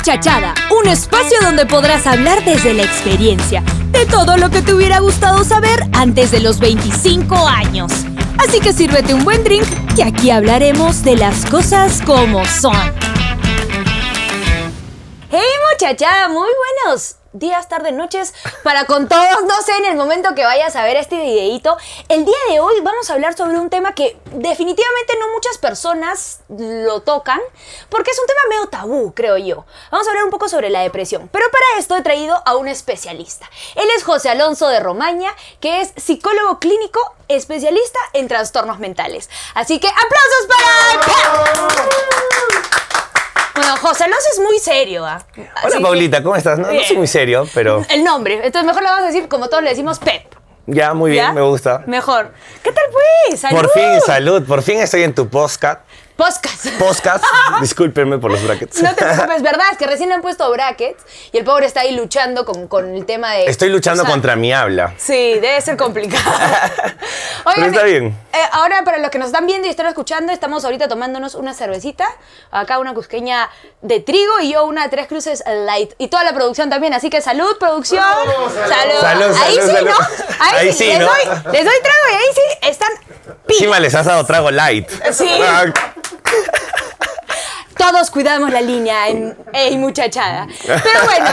Muchachada, 0.00 0.54
un 0.70 0.88
espacio 0.88 1.36
donde 1.42 1.66
podrás 1.66 2.06
hablar 2.06 2.42
desde 2.42 2.72
la 2.72 2.84
experiencia 2.84 3.62
de 3.90 4.06
todo 4.06 4.38
lo 4.38 4.48
que 4.48 4.62
te 4.62 4.72
hubiera 4.72 4.98
gustado 4.98 5.44
saber 5.44 5.78
antes 5.92 6.30
de 6.30 6.40
los 6.40 6.58
25 6.58 7.46
años. 7.46 7.92
Así 8.38 8.60
que 8.60 8.72
sírvete 8.72 9.12
un 9.12 9.24
buen 9.24 9.44
drink, 9.44 9.66
que 9.94 10.02
aquí 10.02 10.30
hablaremos 10.30 11.04
de 11.04 11.16
las 11.16 11.44
cosas 11.44 12.00
como 12.00 12.46
son. 12.46 12.72
¡Hey 15.30 15.50
muchachada! 15.70 16.30
Muy 16.30 16.48
buenos 16.86 17.19
días, 17.32 17.68
tardes, 17.68 17.92
noches, 17.92 18.34
para 18.64 18.86
con 18.86 19.08
todos, 19.08 19.42
no 19.46 19.62
sé, 19.62 19.76
en 19.76 19.84
el 19.86 19.96
momento 19.96 20.34
que 20.34 20.44
vayas 20.44 20.74
a 20.76 20.84
ver 20.84 20.96
este 20.96 21.16
videito. 21.16 21.76
El 22.08 22.24
día 22.24 22.36
de 22.48 22.60
hoy 22.60 22.80
vamos 22.80 23.08
a 23.08 23.14
hablar 23.14 23.36
sobre 23.36 23.58
un 23.58 23.70
tema 23.70 23.94
que 23.94 24.18
definitivamente 24.32 25.14
no 25.18 25.32
muchas 25.32 25.58
personas 25.58 26.40
lo 26.48 27.02
tocan, 27.02 27.40
porque 27.88 28.10
es 28.10 28.18
un 28.18 28.26
tema 28.26 28.40
medio 28.48 28.68
tabú, 28.68 29.14
creo 29.14 29.36
yo. 29.36 29.64
Vamos 29.90 30.06
a 30.06 30.10
hablar 30.10 30.24
un 30.24 30.30
poco 30.30 30.48
sobre 30.48 30.70
la 30.70 30.80
depresión, 30.80 31.28
pero 31.32 31.46
para 31.50 31.64
esto 31.78 31.96
he 31.96 32.02
traído 32.02 32.42
a 32.44 32.56
un 32.56 32.68
especialista. 32.68 33.48
Él 33.76 33.88
es 33.96 34.02
José 34.02 34.30
Alonso 34.30 34.68
de 34.68 34.80
Romaña, 34.80 35.30
que 35.60 35.80
es 35.80 35.92
psicólogo 35.96 36.58
clínico, 36.58 37.00
especialista 37.28 37.98
en 38.12 38.28
trastornos 38.28 38.80
mentales. 38.80 39.30
Así 39.54 39.78
que 39.78 39.88
aplausos 39.88 40.46
para... 40.48 40.70
Bueno, 43.60 43.76
José 43.76 44.04
Alonso 44.04 44.26
es 44.32 44.38
muy 44.38 44.58
serio. 44.58 45.04
¿ah? 45.04 45.18
Hola 45.36 45.50
Así 45.62 45.76
que- 45.76 45.82
Paulita, 45.82 46.22
¿cómo 46.22 46.34
estás? 46.34 46.58
No, 46.58 46.72
no 46.72 46.82
soy 46.82 46.96
muy 46.96 47.06
serio, 47.06 47.46
pero 47.52 47.84
El 47.90 48.02
nombre. 48.02 48.34
Entonces 48.42 48.64
mejor 48.64 48.82
lo 48.82 48.88
vamos 48.88 49.04
a 49.04 49.06
decir 49.08 49.28
como 49.28 49.48
todos 49.48 49.62
le 49.62 49.68
decimos 49.70 49.98
Pep. 49.98 50.34
ya 50.66 50.94
muy 50.94 51.10
bien, 51.10 51.26
¿Ya? 51.26 51.32
me 51.32 51.42
gusta. 51.42 51.82
Mejor. 51.86 52.32
¿Qué 52.62 52.72
tal 52.72 52.84
pues? 52.90 53.38
¡Salud! 53.40 53.58
Por 53.60 53.70
fin, 53.72 54.00
salud, 54.00 54.46
por 54.46 54.62
fin 54.62 54.80
estoy 54.80 55.02
en 55.02 55.14
tu 55.14 55.28
podcast. 55.28 55.80
Podcast. 56.20 56.66
Podcast, 56.78 57.24
discúlpenme 57.62 58.18
por 58.18 58.30
los 58.30 58.42
brackets. 58.44 58.82
No 58.82 58.94
te 58.94 59.02
preocupes, 59.02 59.40
verdad, 59.40 59.64
es 59.72 59.78
que 59.78 59.86
recién 59.86 60.12
han 60.12 60.20
puesto 60.20 60.50
brackets 60.50 61.02
y 61.32 61.38
el 61.38 61.44
pobre 61.44 61.64
está 61.64 61.80
ahí 61.80 61.92
luchando 61.96 62.44
con, 62.44 62.68
con 62.68 62.94
el 62.94 63.06
tema 63.06 63.32
de... 63.32 63.46
Estoy 63.46 63.70
luchando 63.70 64.02
o 64.02 64.04
sea, 64.04 64.12
contra 64.12 64.36
mi 64.36 64.52
habla. 64.52 64.92
Sí, 64.98 65.38
debe 65.40 65.58
ser 65.62 65.78
complicado. 65.78 66.22
Pero 67.54 67.66
está 67.68 67.84
bien. 67.84 68.14
eh, 68.34 68.38
ahora, 68.52 68.82
para 68.84 68.98
los 68.98 69.10
que 69.10 69.18
nos 69.18 69.28
están 69.28 69.46
viendo 69.46 69.66
y 69.66 69.70
están 69.70 69.86
escuchando, 69.86 70.30
estamos 70.30 70.62
ahorita 70.66 70.88
tomándonos 70.88 71.34
una 71.34 71.54
cervecita. 71.54 72.04
Acá 72.50 72.78
una 72.80 72.92
cusqueña 72.92 73.48
de 73.80 74.00
trigo 74.00 74.40
y 74.40 74.52
yo 74.52 74.66
una 74.66 74.90
tres 74.90 75.06
cruces 75.06 75.42
light. 75.46 75.94
Y 75.96 76.08
toda 76.08 76.22
la 76.22 76.34
producción 76.34 76.68
también. 76.68 76.92
Así 76.92 77.08
que 77.08 77.22
salud, 77.22 77.56
producción. 77.58 78.04
Salud. 78.68 79.00
Salud, 79.00 79.36
Ahí 79.42 79.54
salud, 79.54 79.68
sí, 79.68 79.72
salud. 79.72 79.90
¿no? 79.90 79.96
Ahí, 80.38 80.56
Ahí 80.66 80.72
sí. 80.72 80.78
sí, 80.78 80.86
les, 80.86 80.98
¿no? 80.98 81.06
doy, 81.06 81.24
les 81.52 81.64
doy 81.64 81.74
trago 81.82 82.04
y 82.10 82.14
ahí 82.14 82.34
sí 82.34 82.68
están 82.68 82.92
Encima 83.48 83.80
les 83.80 83.94
has 83.94 84.04
dado 84.04 84.24
trago 84.26 84.50
light. 84.50 84.88
Sí. 85.12 85.28
Todos 87.76 88.10
cuidamos 88.10 88.50
la 88.50 88.60
línea 88.60 89.08
en 89.08 89.36
Ey 89.52 89.76
Muchachada. 89.78 90.46
Pero 90.66 91.04
bueno, 91.04 91.30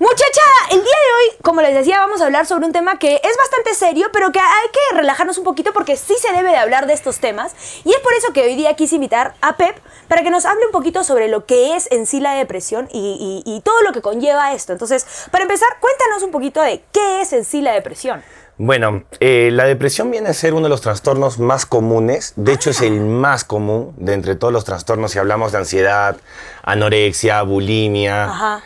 Muchachada, 0.00 0.70
el 0.70 0.78
día 0.78 0.82
de 0.82 1.12
hoy, 1.14 1.38
como 1.42 1.60
les 1.62 1.74
decía, 1.74 1.98
vamos 2.00 2.20
a 2.20 2.24
hablar 2.24 2.46
sobre 2.46 2.66
un 2.66 2.72
tema 2.72 2.98
que 2.98 3.20
es 3.22 3.36
bastante 3.36 3.74
serio, 3.74 4.08
pero 4.12 4.32
que 4.32 4.40
hay 4.40 4.68
que 4.72 4.96
relajarnos 4.96 5.38
un 5.38 5.44
poquito 5.44 5.72
porque 5.72 5.96
sí 5.96 6.14
se 6.20 6.32
debe 6.32 6.50
de 6.50 6.56
hablar 6.56 6.86
de 6.86 6.94
estos 6.94 7.18
temas. 7.18 7.54
Y 7.84 7.92
es 7.92 8.00
por 8.00 8.12
eso 8.14 8.32
que 8.32 8.42
hoy 8.42 8.56
día 8.56 8.74
quise 8.74 8.96
invitar 8.96 9.34
a 9.40 9.56
Pep 9.56 9.78
para 10.08 10.22
que 10.22 10.30
nos 10.30 10.46
hable 10.46 10.66
un 10.66 10.72
poquito 10.72 11.04
sobre 11.04 11.28
lo 11.28 11.46
que 11.46 11.76
es 11.76 11.90
en 11.92 12.06
sí 12.06 12.18
la 12.18 12.34
depresión 12.34 12.88
y 12.90 13.62
todo 13.64 13.82
lo 13.82 13.92
que 13.92 14.00
conlleva 14.00 14.52
esto. 14.52 14.72
Entonces, 14.72 15.06
para 15.30 15.42
empezar, 15.42 15.68
cuéntanos 15.80 16.22
un 16.22 16.32
poquito 16.32 16.60
de 16.60 16.82
qué 16.92 17.20
es 17.20 17.32
en 17.32 17.44
sí 17.44 17.60
la 17.60 17.72
depresión. 17.72 18.24
Bueno, 18.56 19.02
eh, 19.18 19.50
la 19.52 19.64
depresión 19.64 20.12
viene 20.12 20.28
a 20.28 20.34
ser 20.34 20.54
uno 20.54 20.64
de 20.64 20.68
los 20.68 20.80
trastornos 20.80 21.40
más 21.40 21.66
comunes. 21.66 22.34
De 22.36 22.52
hecho, 22.52 22.70
es 22.70 22.80
el 22.82 23.00
más 23.00 23.44
común 23.44 23.94
de 23.96 24.12
entre 24.12 24.36
todos 24.36 24.52
los 24.52 24.64
trastornos. 24.64 25.10
Si 25.10 25.18
hablamos 25.18 25.50
de 25.52 25.58
ansiedad, 25.58 26.16
anorexia, 26.62 27.42
bulimia, 27.42 28.24
Ajá. 28.26 28.62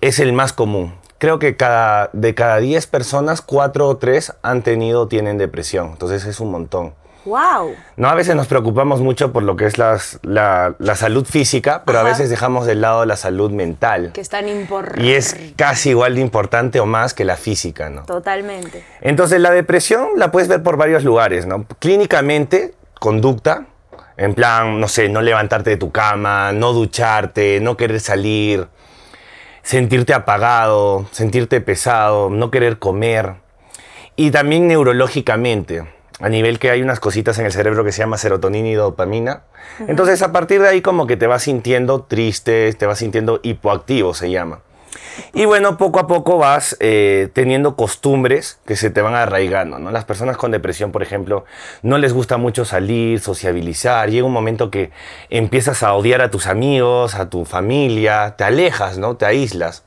es 0.00 0.20
el 0.20 0.32
más 0.32 0.52
común. 0.52 0.94
Creo 1.18 1.38
que 1.40 1.56
cada, 1.56 2.10
de 2.12 2.34
cada 2.34 2.58
10 2.58 2.86
personas, 2.86 3.40
4 3.40 3.88
o 3.88 3.96
3 3.96 4.34
han 4.42 4.62
tenido 4.62 5.02
o 5.02 5.08
tienen 5.08 5.36
depresión. 5.38 5.88
Entonces 5.92 6.24
es 6.26 6.38
un 6.38 6.50
montón. 6.52 6.94
¡Wow! 7.24 7.74
No, 7.96 8.08
a 8.08 8.14
veces 8.14 8.36
nos 8.36 8.46
preocupamos 8.46 9.00
mucho 9.00 9.32
por 9.32 9.42
lo 9.42 9.56
que 9.56 9.64
es 9.66 9.78
las- 9.78 10.18
la, 10.22 10.74
la 10.78 10.94
salud 10.94 11.24
física, 11.24 11.82
pero 11.86 11.98
Ajá. 11.98 12.06
a 12.08 12.10
veces 12.10 12.28
dejamos 12.30 12.66
de 12.66 12.74
lado 12.74 13.04
la 13.06 13.16
salud 13.16 13.50
mental. 13.50 14.10
Que 14.12 14.20
es 14.20 14.28
tan 14.28 14.48
importante. 14.48 15.02
Y 15.02 15.12
es 15.12 15.34
casi 15.56 15.90
igual 15.90 16.16
de 16.16 16.20
importante 16.20 16.80
o 16.80 16.86
más 16.86 17.14
que 17.14 17.24
la 17.24 17.36
física, 17.36 17.88
¿no? 17.88 18.02
Totalmente. 18.04 18.84
Entonces 19.00 19.40
la 19.40 19.50
depresión 19.52 20.08
la 20.16 20.30
puedes 20.30 20.48
ver 20.48 20.62
por 20.62 20.76
varios 20.76 21.02
lugares, 21.04 21.46
¿no? 21.46 21.64
Clínicamente, 21.78 22.74
conducta, 23.00 23.66
en 24.16 24.34
plan, 24.34 24.78
no 24.80 24.86
sé, 24.88 25.08
no 25.08 25.22
levantarte 25.22 25.70
de 25.70 25.76
tu 25.76 25.90
cama, 25.90 26.52
no 26.52 26.72
ducharte, 26.72 27.58
no 27.60 27.76
querer 27.76 28.00
salir, 28.00 28.68
sentirte 29.62 30.12
apagado, 30.14 31.06
sentirte 31.10 31.60
pesado, 31.60 32.28
no 32.30 32.50
querer 32.50 32.78
comer. 32.78 33.34
Y 34.16 34.30
también 34.30 34.68
neurológicamente, 34.68 35.84
a 36.20 36.28
nivel 36.28 36.58
que 36.58 36.70
hay 36.70 36.82
unas 36.82 37.00
cositas 37.00 37.38
en 37.38 37.46
el 37.46 37.52
cerebro 37.52 37.84
que 37.84 37.92
se 37.92 37.98
llama 37.98 38.18
serotonina 38.18 38.68
y 38.68 38.74
dopamina. 38.74 39.42
Entonces 39.88 40.22
a 40.22 40.32
partir 40.32 40.60
de 40.60 40.68
ahí 40.68 40.80
como 40.80 41.06
que 41.06 41.16
te 41.16 41.26
vas 41.26 41.42
sintiendo 41.42 42.02
triste, 42.02 42.72
te 42.74 42.86
vas 42.86 42.98
sintiendo 42.98 43.40
hipoactivo, 43.42 44.14
se 44.14 44.30
llama. 44.30 44.60
Y 45.32 45.44
bueno, 45.44 45.76
poco 45.76 45.98
a 45.98 46.06
poco 46.06 46.38
vas 46.38 46.76
eh, 46.80 47.28
teniendo 47.32 47.76
costumbres 47.76 48.58
que 48.66 48.76
se 48.76 48.90
te 48.90 49.00
van 49.00 49.14
arraigando, 49.14 49.78
¿no? 49.78 49.90
Las 49.90 50.04
personas 50.04 50.36
con 50.36 50.50
depresión, 50.50 50.92
por 50.92 51.02
ejemplo, 51.02 51.44
no 51.82 51.98
les 51.98 52.12
gusta 52.12 52.36
mucho 52.36 52.64
salir, 52.64 53.20
sociabilizar. 53.20 54.10
Llega 54.10 54.26
un 54.26 54.32
momento 54.32 54.70
que 54.70 54.90
empiezas 55.30 55.82
a 55.82 55.94
odiar 55.94 56.20
a 56.20 56.30
tus 56.30 56.46
amigos, 56.46 57.14
a 57.14 57.28
tu 57.30 57.44
familia, 57.44 58.34
te 58.36 58.44
alejas, 58.44 58.98
¿no? 58.98 59.16
Te 59.16 59.26
aíslas. 59.26 59.84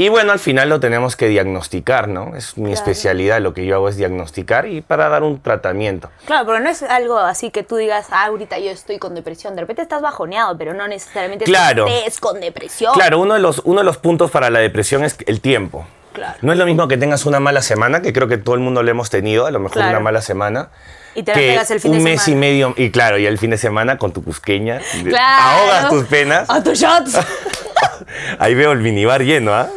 Y 0.00 0.08
bueno, 0.08 0.32
al 0.32 0.38
final 0.38 0.70
lo 0.70 0.80
tenemos 0.80 1.14
que 1.14 1.28
diagnosticar, 1.28 2.08
¿no? 2.08 2.34
Es 2.34 2.56
mi 2.56 2.70
Claro. 2.70 2.74
especialidad, 2.74 3.38
lo 3.42 3.52
que 3.52 3.66
yo 3.66 3.74
hago 3.74 3.90
es 3.90 3.96
diagnosticar 3.98 4.66
y 4.66 4.80
para 4.80 5.10
dar 5.10 5.22
un 5.22 5.42
tratamiento. 5.42 6.08
Claro, 6.24 6.46
pero 6.46 6.58
no 6.60 6.70
es 6.70 6.82
algo 6.82 7.18
así 7.18 7.50
que 7.50 7.64
tú 7.64 7.76
digas, 7.76 8.06
ah, 8.10 8.24
ahorita 8.24 8.58
yo 8.58 8.70
estoy 8.70 8.98
con 8.98 9.14
depresión. 9.14 9.54
De 9.56 9.60
repente 9.60 9.82
estás 9.82 10.00
bajoneado, 10.00 10.56
pero 10.56 10.72
no 10.72 10.88
necesariamente 10.88 11.44
Claro. 11.44 11.86
estés 11.86 12.18
con 12.18 12.40
depresión. 12.40 12.94
Claro, 12.94 13.18
uno 13.18 13.34
de, 13.34 13.40
los, 13.40 13.60
uno 13.66 13.80
de 13.80 13.84
los 13.84 13.98
puntos 13.98 14.30
para 14.30 14.48
la 14.48 14.60
depresión 14.60 15.04
es 15.04 15.18
el 15.26 15.42
tiempo. 15.42 15.86
Claro. 16.14 16.38
No 16.40 16.52
es 16.52 16.58
lo 16.58 16.64
mismo 16.64 16.88
que 16.88 16.96
tengas 16.96 17.26
una 17.26 17.38
mala 17.38 17.60
semana, 17.60 18.00
que 18.00 18.14
creo 18.14 18.26
que 18.26 18.38
todo 18.38 18.54
el 18.54 18.62
mundo 18.62 18.82
lo 18.82 18.90
hemos 18.90 19.10
tenido, 19.10 19.44
a 19.44 19.50
lo 19.50 19.58
mejor 19.60 19.74
Claro. 19.74 19.90
una 19.90 20.00
mala 20.00 20.22
semana. 20.22 20.70
Y 21.14 21.24
te 21.24 21.32
que 21.32 21.40
pegas 21.40 21.70
el 21.72 21.80
fin 21.80 21.90
un 21.90 21.98
de 21.98 22.04
mes 22.04 22.22
semana. 22.22 22.36
y 22.36 22.40
medio, 22.50 22.74
y 22.76 22.90
claro, 22.90 23.18
y 23.18 23.26
el 23.26 23.36
fin 23.36 23.50
de 23.50 23.58
semana 23.58 23.98
con 23.98 24.12
tu 24.12 24.24
cusqueña, 24.24 24.80
Claro. 25.04 25.44
ahogas 25.60 25.88
tus 25.90 26.04
penas. 26.06 26.48
A 26.48 26.62
tus 26.62 26.78
shots. 26.78 27.18
Ahí 28.38 28.54
veo 28.54 28.72
el 28.72 28.80
minibar 28.80 29.22
lleno, 29.22 29.52
¿ah? 29.54 29.68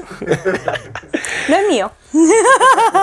no 1.50 1.56
es 1.56 1.68
mío. 1.70 1.92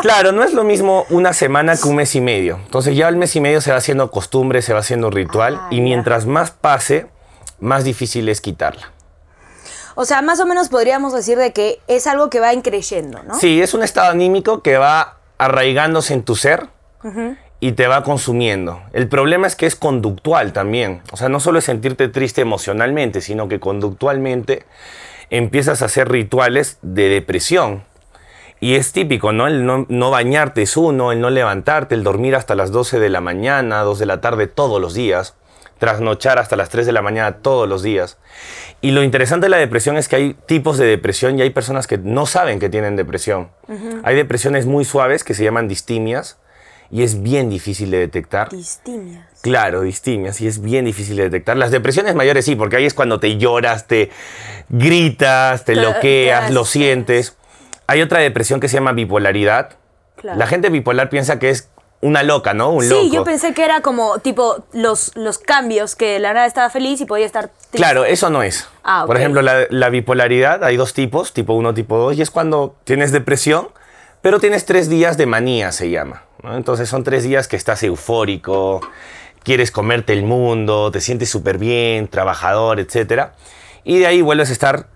Claro, 0.03 0.33
no 0.33 0.43
es 0.45 0.53
lo 0.55 0.63
mismo 0.65 1.05
una 1.11 1.33
semana 1.33 1.77
que 1.77 1.89
un 1.89 1.97
mes 1.97 2.15
y 2.15 2.21
medio. 2.21 2.57
Entonces 2.65 2.97
ya 2.97 3.09
el 3.09 3.17
mes 3.17 3.35
y 3.37 3.41
medio 3.41 3.61
se 3.61 3.71
va 3.73 3.77
haciendo 3.79 4.11
costumbre, 4.11 4.63
se 4.63 4.73
va 4.73 4.79
haciendo 4.81 5.11
ritual, 5.11 5.57
Ah, 5.61 5.69
y 5.71 5.77
ya. 5.77 5.83
mientras 5.83 6.27
más 6.27 6.53
pase, 6.53 7.07
más 7.59 7.85
difícil 7.85 8.29
es 8.29 8.41
quitarla. 8.41 8.93
O 9.97 10.05
sea, 10.05 10.23
más 10.23 10.41
o 10.41 10.47
menos 10.47 10.69
podríamos 10.69 11.13
decir 11.13 11.37
de 11.37 11.53
que 11.53 11.81
es 11.89 12.07
algo 12.07 12.31
que 12.31 12.41
va 12.41 12.55
increyendo, 12.55 13.23
¿no? 13.25 13.35
Sí, 13.39 13.61
es 13.61 13.75
un 13.75 13.83
estado 13.83 14.11
anímico 14.11 14.63
que 14.63 14.79
va 14.79 15.19
arraigándose 15.39 16.15
en 16.15 16.23
tu 16.23 16.37
ser 16.37 16.69
y 17.61 17.73
te 17.73 17.87
va 17.87 18.03
consumiendo. 18.03 18.83
El 18.93 19.07
problema 19.09 19.47
es 19.47 19.55
que 19.55 19.67
es 19.67 19.77
conductual 19.77 20.53
también. 20.53 21.03
O 21.13 21.17
sea, 21.19 21.29
no 21.29 21.41
solo 21.41 21.59
es 21.59 21.67
sentirte 21.67 22.09
triste 22.09 22.41
emocionalmente, 22.41 23.21
sino 23.21 23.49
que 23.49 23.61
conductualmente 23.61 24.65
empiezas 25.29 25.83
a 25.83 25.85
hacer 25.85 26.09
rituales 26.09 26.79
de 26.81 27.11
depresión. 27.11 27.85
Y 28.61 28.75
es 28.75 28.93
típico, 28.93 29.33
¿no? 29.33 29.47
El 29.47 29.65
no, 29.65 29.87
no 29.89 30.11
bañarte 30.11 30.63
es 30.63 30.77
uno, 30.77 31.13
el 31.13 31.21
no 31.21 31.31
levantarte, 31.31 31.95
el 31.95 32.03
dormir 32.03 32.35
hasta 32.35 32.55
las 32.55 32.73
12 32.73 32.99
de 32.99 33.09
la 33.11 33.21
mañana, 33.21 33.83
2 33.83 33.99
de 33.99 34.07
la 34.07 34.21
tarde 34.21 34.47
todos 34.47 34.81
los 34.81 34.93
días, 34.93 35.35
trasnochar 35.79 36.39
hasta 36.39 36.57
las 36.57 36.69
3 36.69 36.85
de 36.85 36.93
la 36.93 37.01
mañana 37.01 37.39
todos 37.39 37.69
los 37.69 37.83
días. 37.83 38.19
Y 38.83 38.91
lo 38.91 39.03
interesante 39.03 39.47
de 39.47 39.51
la 39.51 39.57
depresión 39.57 39.97
es 39.97 40.09
que 40.09 40.17
hay 40.17 40.35
tipos 40.47 40.77
de 40.77 40.87
depresión 40.87 41.39
y 41.39 41.43
hay 41.43 41.51
personas 41.51 41.87
que 41.87 41.97
no 41.99 42.27
saben 42.27 42.59
que 42.59 42.69
tienen 42.69 42.97
depresión. 42.97 43.49
Hay 44.03 44.15
depresiones 44.15 44.67
muy 44.67 44.85
suaves 44.85 45.25
que 45.25 45.33
se 45.33 45.45
llaman 45.45 45.69
distimias 45.69 46.39
y 46.91 47.03
es 47.03 47.23
bien 47.23 47.51
difícil 47.51 47.91
de 47.91 47.99
detectar. 47.99 48.49
Distimia. 48.51 49.27
Claro, 49.43 49.81
distimias, 49.83 50.41
y 50.41 50.47
es 50.47 50.61
bien 50.61 50.85
difícil 50.85 51.17
de 51.17 51.23
detectar. 51.25 51.57
Las 51.57 51.71
depresiones 51.71 52.15
mayores 52.15 52.45
sí, 52.45 52.57
porque 52.57 52.77
ahí 52.77 52.85
es 52.87 52.95
cuando 52.95 53.21
te 53.21 53.37
lloras, 53.39 53.87
te 53.87 54.11
gritas, 54.69 55.65
te 55.65 55.77
loqueas, 55.77 56.51
lo 56.51 56.65
sientes. 56.65 57.37
Hay 57.87 58.03
otra 58.03 58.21
depresión 58.21 58.61
que 58.61 58.69
se 58.69 58.75
llama 58.77 58.93
bipolaridad. 58.93 59.71
Claro. 60.17 60.39
La 60.39 60.47
gente 60.47 60.69
bipolar 60.71 61.09
piensa 61.11 61.39
que 61.39 61.51
es 61.51 61.69
una 62.03 62.23
loca, 62.23 62.55
¿no? 62.55 62.71
Un 62.71 62.83
Sí, 62.85 62.89
loco. 62.91 63.15
yo 63.15 63.25
pensé 63.25 63.53
que 63.53 63.65
era 63.65 63.81
como 63.83 64.19
tipo 64.21 64.65
los, 64.73 65.13
los 65.17 65.39
cambios, 65.39 65.97
que 65.97 66.19
la 66.19 66.33
nada 66.33 66.47
estaba 66.47 66.71
feliz 66.71 67.01
y 67.01 67.05
podía 67.05 67.27
estar 67.27 67.49
triste. 67.49 67.77
Claro, 67.79 68.05
eso 68.05 68.31
no 68.31 68.43
es. 68.43 68.67
Ah, 68.85 69.05
Por 69.07 69.17
ejemplo, 69.17 69.43
la, 69.43 69.67
la 69.71 69.89
bipolaridad, 69.91 70.65
hay 70.65 70.77
dos 70.77 70.95
tipos, 70.95 71.33
tipo 71.33 71.53
1, 71.55 71.75
tipo 71.75 71.99
2, 71.99 72.17
y 72.17 72.23
es 72.23 72.31
cuando 72.31 72.77
tienes 72.85 73.13
depresión, 73.13 73.69
pero 74.23 74.41
tienes 74.41 74.65
tres 74.67 74.89
días 74.89 75.17
de 75.19 75.27
manía, 75.27 75.73
se 75.73 75.91
llama. 75.91 76.23
Entonces 76.45 76.89
son 76.89 77.05
tres 77.05 77.25
días 77.25 77.49
que 77.49 77.57
estás 77.57 77.83
eufórico, 77.83 78.81
quieres 79.43 79.71
comerte 79.71 80.13
el 80.13 80.23
mundo, 80.23 80.91
te 80.91 81.01
sientes 81.01 81.31
súper 81.31 81.59
bien, 81.59 82.09
trabajador, 82.09 82.81
etc. 82.81 83.31
Y 83.85 83.99
de 83.99 84.07
ahí 84.07 84.23
vuelves 84.23 84.51
a 84.51 84.53
estar 84.53 84.89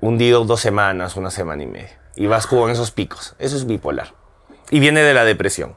hundido 0.00 0.44
dos 0.44 0.60
semanas, 0.60 1.16
una 1.16 1.30
semana 1.30 1.62
y 1.62 1.66
media. 1.66 1.98
Y 2.16 2.26
vas 2.26 2.46
con 2.46 2.70
esos 2.70 2.90
picos. 2.90 3.34
Eso 3.38 3.56
es 3.56 3.66
bipolar. 3.66 4.14
Y 4.70 4.80
viene 4.80 5.02
de 5.02 5.14
la 5.14 5.24
depresión. 5.24 5.74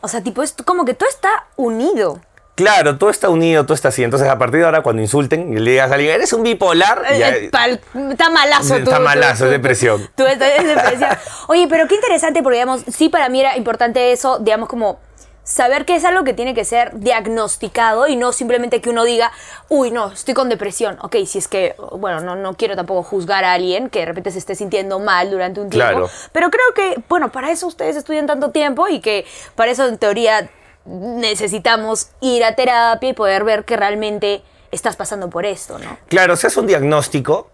O 0.00 0.08
sea, 0.08 0.22
tipo, 0.22 0.42
es 0.42 0.54
como 0.64 0.84
que 0.84 0.94
todo 0.94 1.08
está 1.08 1.46
unido. 1.56 2.20
Claro, 2.60 2.98
todo 2.98 3.10
está 3.10 3.28
unido, 3.28 3.64
todo 3.64 3.74
está 3.74 3.88
así. 3.88 4.02
Entonces, 4.04 4.28
a 4.28 4.38
partir 4.38 4.60
de 4.60 4.66
ahora, 4.66 4.82
cuando 4.82 5.02
insulten 5.02 5.52
y 5.52 5.58
le 5.58 5.72
digas 5.72 5.90
a 5.90 5.94
alguien, 5.94 6.12
eres 6.14 6.32
un 6.32 6.42
bipolar, 6.42 7.02
Eh, 7.10 7.18
ya- 7.18 7.28
eh, 7.30 7.50
pal- 7.50 7.80
está 8.10 8.30
malazo 8.30 8.74
tú. 8.76 8.82
Está 8.84 9.00
malazo, 9.00 9.46
es 9.46 9.50
depresión. 9.50 10.08
Tú 10.16 10.24
depresión. 10.24 11.10
Oye, 11.48 11.66
pero 11.68 11.86
qué 11.88 11.94
interesante, 11.96 12.42
porque 12.42 12.56
digamos, 12.58 12.82
sí 12.92 13.08
para 13.08 13.28
mí 13.28 13.40
era 13.40 13.56
importante 13.56 14.12
eso, 14.12 14.38
digamos, 14.38 14.68
como 14.68 14.98
saber 15.42 15.84
que 15.84 15.96
es 15.96 16.04
algo 16.04 16.22
que 16.22 16.32
tiene 16.32 16.54
que 16.54 16.64
ser 16.64 16.92
diagnosticado 16.94 18.06
y 18.06 18.14
no 18.14 18.30
simplemente 18.32 18.80
que 18.80 18.90
uno 18.90 19.02
diga, 19.04 19.32
uy, 19.68 19.90
no, 19.90 20.12
estoy 20.12 20.34
con 20.34 20.48
depresión. 20.48 20.96
Ok, 21.02 21.16
si 21.26 21.38
es 21.38 21.48
que, 21.48 21.74
bueno, 21.92 22.20
no, 22.20 22.36
no 22.36 22.54
quiero 22.54 22.76
tampoco 22.76 23.02
juzgar 23.02 23.42
a 23.44 23.54
alguien 23.54 23.88
que 23.90 24.00
de 24.00 24.06
repente 24.06 24.30
se 24.30 24.38
esté 24.38 24.54
sintiendo 24.54 25.00
mal 25.00 25.30
durante 25.30 25.60
un 25.60 25.68
tiempo. 25.70 25.90
Claro. 25.92 26.10
Pero 26.32 26.50
creo 26.50 26.74
que, 26.74 27.02
bueno, 27.08 27.32
para 27.32 27.50
eso 27.50 27.66
ustedes 27.66 27.96
estudian 27.96 28.26
tanto 28.26 28.50
tiempo 28.50 28.86
y 28.88 29.00
que 29.00 29.26
para 29.56 29.72
eso 29.72 29.86
en 29.88 29.98
teoría 29.98 30.48
necesitamos 30.90 32.10
ir 32.20 32.44
a 32.44 32.54
terapia 32.56 33.10
y 33.10 33.12
poder 33.12 33.44
ver 33.44 33.64
que 33.64 33.76
realmente 33.76 34.42
estás 34.72 34.96
pasando 34.96 35.30
por 35.30 35.46
esto, 35.46 35.78
¿no? 35.78 35.98
Claro, 36.08 36.36
se 36.36 36.46
hace 36.46 36.60
un 36.60 36.66
diagnóstico. 36.66 37.50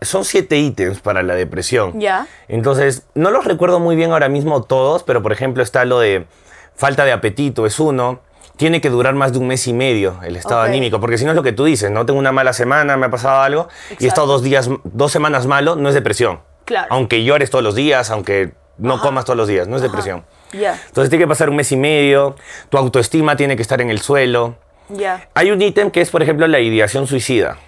son 0.00 0.24
siete 0.24 0.56
ítems 0.58 1.00
para 1.00 1.22
la 1.22 1.34
depresión. 1.34 2.00
Ya. 2.00 2.26
Entonces, 2.48 3.04
no 3.14 3.30
los 3.30 3.44
recuerdo 3.44 3.80
muy 3.80 3.96
bien 3.96 4.12
ahora 4.12 4.28
mismo 4.28 4.62
todos, 4.62 5.02
pero 5.02 5.22
por 5.22 5.32
ejemplo 5.32 5.62
está 5.62 5.84
lo 5.84 6.00
de 6.00 6.26
falta 6.74 7.04
de 7.04 7.12
apetito, 7.12 7.66
es 7.66 7.78
uno. 7.78 8.20
Tiene 8.56 8.80
que 8.80 8.88
durar 8.88 9.14
más 9.14 9.32
de 9.32 9.38
un 9.38 9.48
mes 9.48 9.66
y 9.66 9.74
medio 9.74 10.18
el 10.22 10.34
estado 10.34 10.62
anímico, 10.62 10.98
porque 10.98 11.18
si 11.18 11.26
no 11.26 11.32
es 11.32 11.36
lo 11.36 11.42
que 11.42 11.52
tú 11.52 11.64
dices, 11.64 11.90
¿no? 11.90 12.06
Tengo 12.06 12.18
una 12.18 12.32
mala 12.32 12.54
semana, 12.54 12.96
me 12.96 13.06
ha 13.06 13.10
pasado 13.10 13.42
algo, 13.42 13.68
y 13.98 14.06
he 14.06 14.08
estado 14.08 14.26
dos 14.26 14.42
días, 14.42 14.70
dos 14.84 15.12
semanas 15.12 15.46
malo, 15.46 15.76
no 15.76 15.90
es 15.90 15.94
depresión. 15.94 16.40
Claro. 16.64 16.86
Aunque 16.88 17.22
llores 17.22 17.50
todos 17.50 17.62
los 17.62 17.74
días, 17.74 18.10
aunque 18.10 18.54
no 18.78 18.98
comas 19.00 19.26
todos 19.26 19.36
los 19.36 19.46
días, 19.46 19.68
no 19.68 19.76
es 19.76 19.82
depresión. 19.82 20.24
Ya. 20.58 20.80
Entonces 20.86 21.10
tiene 21.10 21.24
que 21.24 21.28
pasar 21.28 21.50
un 21.50 21.56
mes 21.56 21.70
y 21.72 21.76
medio, 21.76 22.36
tu 22.68 22.78
autoestima 22.78 23.36
tiene 23.36 23.56
que 23.56 23.62
estar 23.62 23.80
en 23.80 23.90
el 23.90 24.00
suelo. 24.00 24.56
Ya. 24.88 25.28
Hay 25.34 25.50
un 25.50 25.60
ítem 25.60 25.90
que 25.90 26.00
es, 26.00 26.10
por 26.10 26.22
ejemplo, 26.22 26.46
la 26.46 26.60
ideación 26.60 27.06
suicida, 27.06 27.58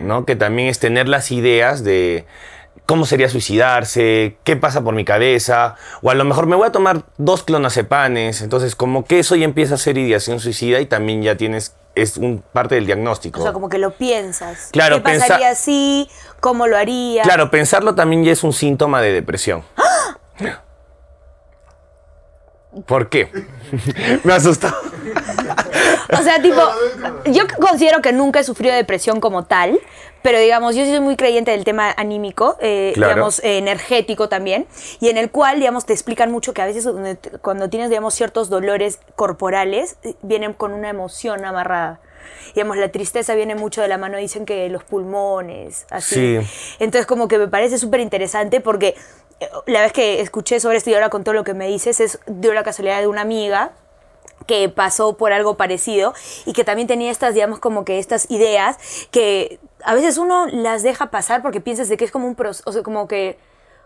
¿no? 0.00 0.24
Que 0.24 0.36
también 0.36 0.68
es 0.68 0.78
tener 0.78 1.08
las 1.08 1.30
ideas 1.30 1.84
de 1.84 2.24
cómo 2.86 3.06
sería 3.06 3.28
suicidarse, 3.28 4.36
qué 4.44 4.56
pasa 4.56 4.82
por 4.82 4.94
mi 4.94 5.04
cabeza, 5.04 5.76
o 6.02 6.10
a 6.10 6.14
lo 6.14 6.24
mejor 6.24 6.46
me 6.46 6.56
voy 6.56 6.66
a 6.66 6.72
tomar 6.72 7.04
dos 7.16 7.42
clonazepanes, 7.42 8.42
entonces 8.42 8.76
como 8.76 9.04
que 9.04 9.18
eso 9.18 9.36
ya 9.36 9.44
empieza 9.44 9.74
a 9.74 9.78
ser 9.78 9.96
ideación 9.96 10.40
suicida 10.40 10.80
y 10.80 10.86
también 10.86 11.22
ya 11.22 11.36
tienes, 11.36 11.74
es 11.94 12.16
un 12.16 12.42
parte 12.52 12.74
del 12.74 12.86
diagnóstico. 12.86 13.40
O 13.40 13.42
sea, 13.42 13.52
como 13.52 13.68
que 13.68 13.78
lo 13.78 13.92
piensas. 13.92 14.68
Claro, 14.72 14.96
¿Qué 15.02 15.18
pasaría 15.18 15.54
si? 15.54 16.08
¿Cómo 16.40 16.66
lo 16.66 16.76
haría? 16.76 17.22
Claro, 17.22 17.50
pensarlo 17.50 17.94
también 17.94 18.24
ya 18.24 18.32
es 18.32 18.44
un 18.44 18.52
síntoma 18.52 19.00
de 19.00 19.12
depresión. 19.12 19.62
¿Por 22.86 23.08
qué? 23.08 23.30
me 24.24 24.32
asustó. 24.32 24.68
O 26.12 26.22
sea, 26.22 26.40
tipo, 26.42 26.60
yo 27.26 27.44
considero 27.60 28.02
que 28.02 28.12
nunca 28.12 28.40
he 28.40 28.44
sufrido 28.44 28.74
depresión 28.74 29.20
como 29.20 29.44
tal, 29.44 29.78
pero 30.22 30.38
digamos, 30.38 30.74
yo 30.74 30.84
soy 30.84 31.00
muy 31.00 31.16
creyente 31.16 31.50
del 31.50 31.64
tema 31.64 31.92
anímico, 31.96 32.56
eh, 32.60 32.92
Claro. 32.94 33.12
digamos, 33.14 33.40
eh, 33.40 33.58
energético 33.58 34.28
también, 34.28 34.66
y 35.00 35.08
en 35.08 35.18
el 35.18 35.30
cual, 35.30 35.58
digamos, 35.58 35.84
te 35.86 35.92
explican 35.92 36.30
mucho 36.30 36.54
que 36.54 36.62
a 36.62 36.66
veces 36.66 36.88
cuando 37.42 37.68
tienes, 37.68 37.90
digamos, 37.90 38.14
ciertos 38.14 38.48
dolores 38.48 39.00
corporales, 39.16 39.96
eh, 40.02 40.14
vienen 40.22 40.52
con 40.52 40.72
una 40.72 40.88
emoción 40.88 41.44
amarrada. 41.44 42.00
Digamos, 42.54 42.76
la 42.76 42.88
tristeza 42.88 43.34
viene 43.34 43.54
mucho 43.54 43.82
de 43.82 43.88
la 43.88 43.98
mano, 43.98 44.16
dicen 44.16 44.46
que 44.46 44.68
los 44.68 44.84
pulmones, 44.84 45.86
así. 45.90 46.38
Sí. 46.40 46.76
Entonces, 46.78 47.06
como 47.06 47.28
que 47.28 47.36
me 47.36 47.48
parece 47.48 47.78
súper 47.78 48.00
interesante 48.00 48.60
porque 48.60 48.94
la 49.66 49.80
vez 49.80 49.92
que 49.92 50.20
escuché 50.20 50.60
sobre 50.60 50.76
esto 50.76 50.90
y 50.90 50.94
ahora 50.94 51.10
con 51.10 51.24
todo 51.24 51.34
lo 51.34 51.44
que 51.44 51.54
me 51.54 51.68
dices, 51.68 52.00
es 52.00 52.18
de 52.26 52.54
la 52.54 52.62
casualidad 52.62 53.00
de 53.00 53.06
una 53.06 53.22
amiga 53.22 53.72
que 54.46 54.68
pasó 54.68 55.16
por 55.16 55.32
algo 55.32 55.56
parecido 55.56 56.12
y 56.44 56.52
que 56.52 56.64
también 56.64 56.88
tenía 56.88 57.10
estas, 57.10 57.34
digamos, 57.34 57.60
como 57.60 57.84
que 57.84 57.98
estas 57.98 58.30
ideas 58.30 58.76
que 59.10 59.58
a 59.84 59.94
veces 59.94 60.18
uno 60.18 60.46
las 60.46 60.82
deja 60.82 61.10
pasar 61.10 61.42
porque 61.42 61.60
piensas 61.60 61.88
de 61.88 61.96
que 61.96 62.04
es 62.04 62.10
como 62.10 62.26
un 62.26 62.34
proceso, 62.34 62.68
o 62.68 62.72
sea, 62.72 62.82
como 62.82 63.08
que, 63.08 63.38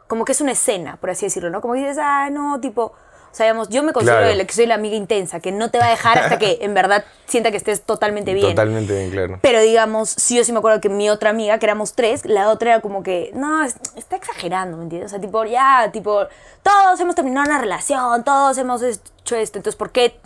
como 0.07 0.25
que 0.25 0.33
es 0.33 0.41
una 0.41 0.53
escena, 0.53 0.97
por 0.97 1.11
así 1.11 1.27
decirlo, 1.27 1.51
¿no? 1.51 1.61
Como 1.61 1.75
dices, 1.75 1.99
ah, 2.01 2.29
no, 2.31 2.61
tipo, 2.61 2.93
o 3.31 3.35
sea, 3.35 3.47
digamos, 3.47 3.69
yo 3.69 3.83
me 3.83 3.93
considero 3.93 4.19
Claro. 4.21 4.33
el- 4.41 4.47
que 4.47 4.53
soy 4.53 4.67
la 4.67 4.75
amiga 4.75 4.97
intensa, 4.97 5.41
que 5.41 5.53
no 5.53 5.71
te 5.71 5.79
va 5.79 5.87
a 5.87 5.91
dejar 5.91 6.19
hasta 6.19 6.39
que 6.39 6.59
en 6.63 6.75
verdad 6.75 7.05
sienta 7.27 7.51
que 7.51 7.57
estés 7.57 7.83
totalmente 7.83 8.35
bien. 8.35 8.49
Totalmente 8.51 8.93
bien, 8.95 9.11
claro. 9.11 9.39
Pero 9.43 9.61
digamos, 9.61 10.09
sí, 10.11 10.37
yo 10.37 10.45
sí 10.45 10.53
me 10.53 10.59
acuerdo 10.59 10.81
que 10.81 10.89
mi 10.89 11.09
otra 11.11 11.31
amiga, 11.31 11.59
que 11.59 11.67
éramos 11.67 11.93
tres, 11.95 12.25
la 12.25 12.49
otra 12.49 12.71
era 12.75 12.81
como 12.81 13.03
que, 13.03 13.31
no, 13.35 13.63
es- 13.65 13.77
está 13.97 14.17
exagerando, 14.17 14.77
¿me 14.77 14.85
entiendes? 14.85 15.09
O 15.09 15.11
sea, 15.11 15.21
tipo, 15.21 15.45
ya, 15.45 15.91
tipo, 15.93 16.27
todos 16.63 16.99
hemos 17.01 17.15
terminado 17.15 17.47
una 17.51 17.59
relación, 17.59 18.25
todos 18.25 18.57
hemos 18.59 18.83
hecho 18.83 19.37
esto, 19.37 19.59
entonces, 19.59 19.77
¿por 19.77 19.91
qué 19.93 20.19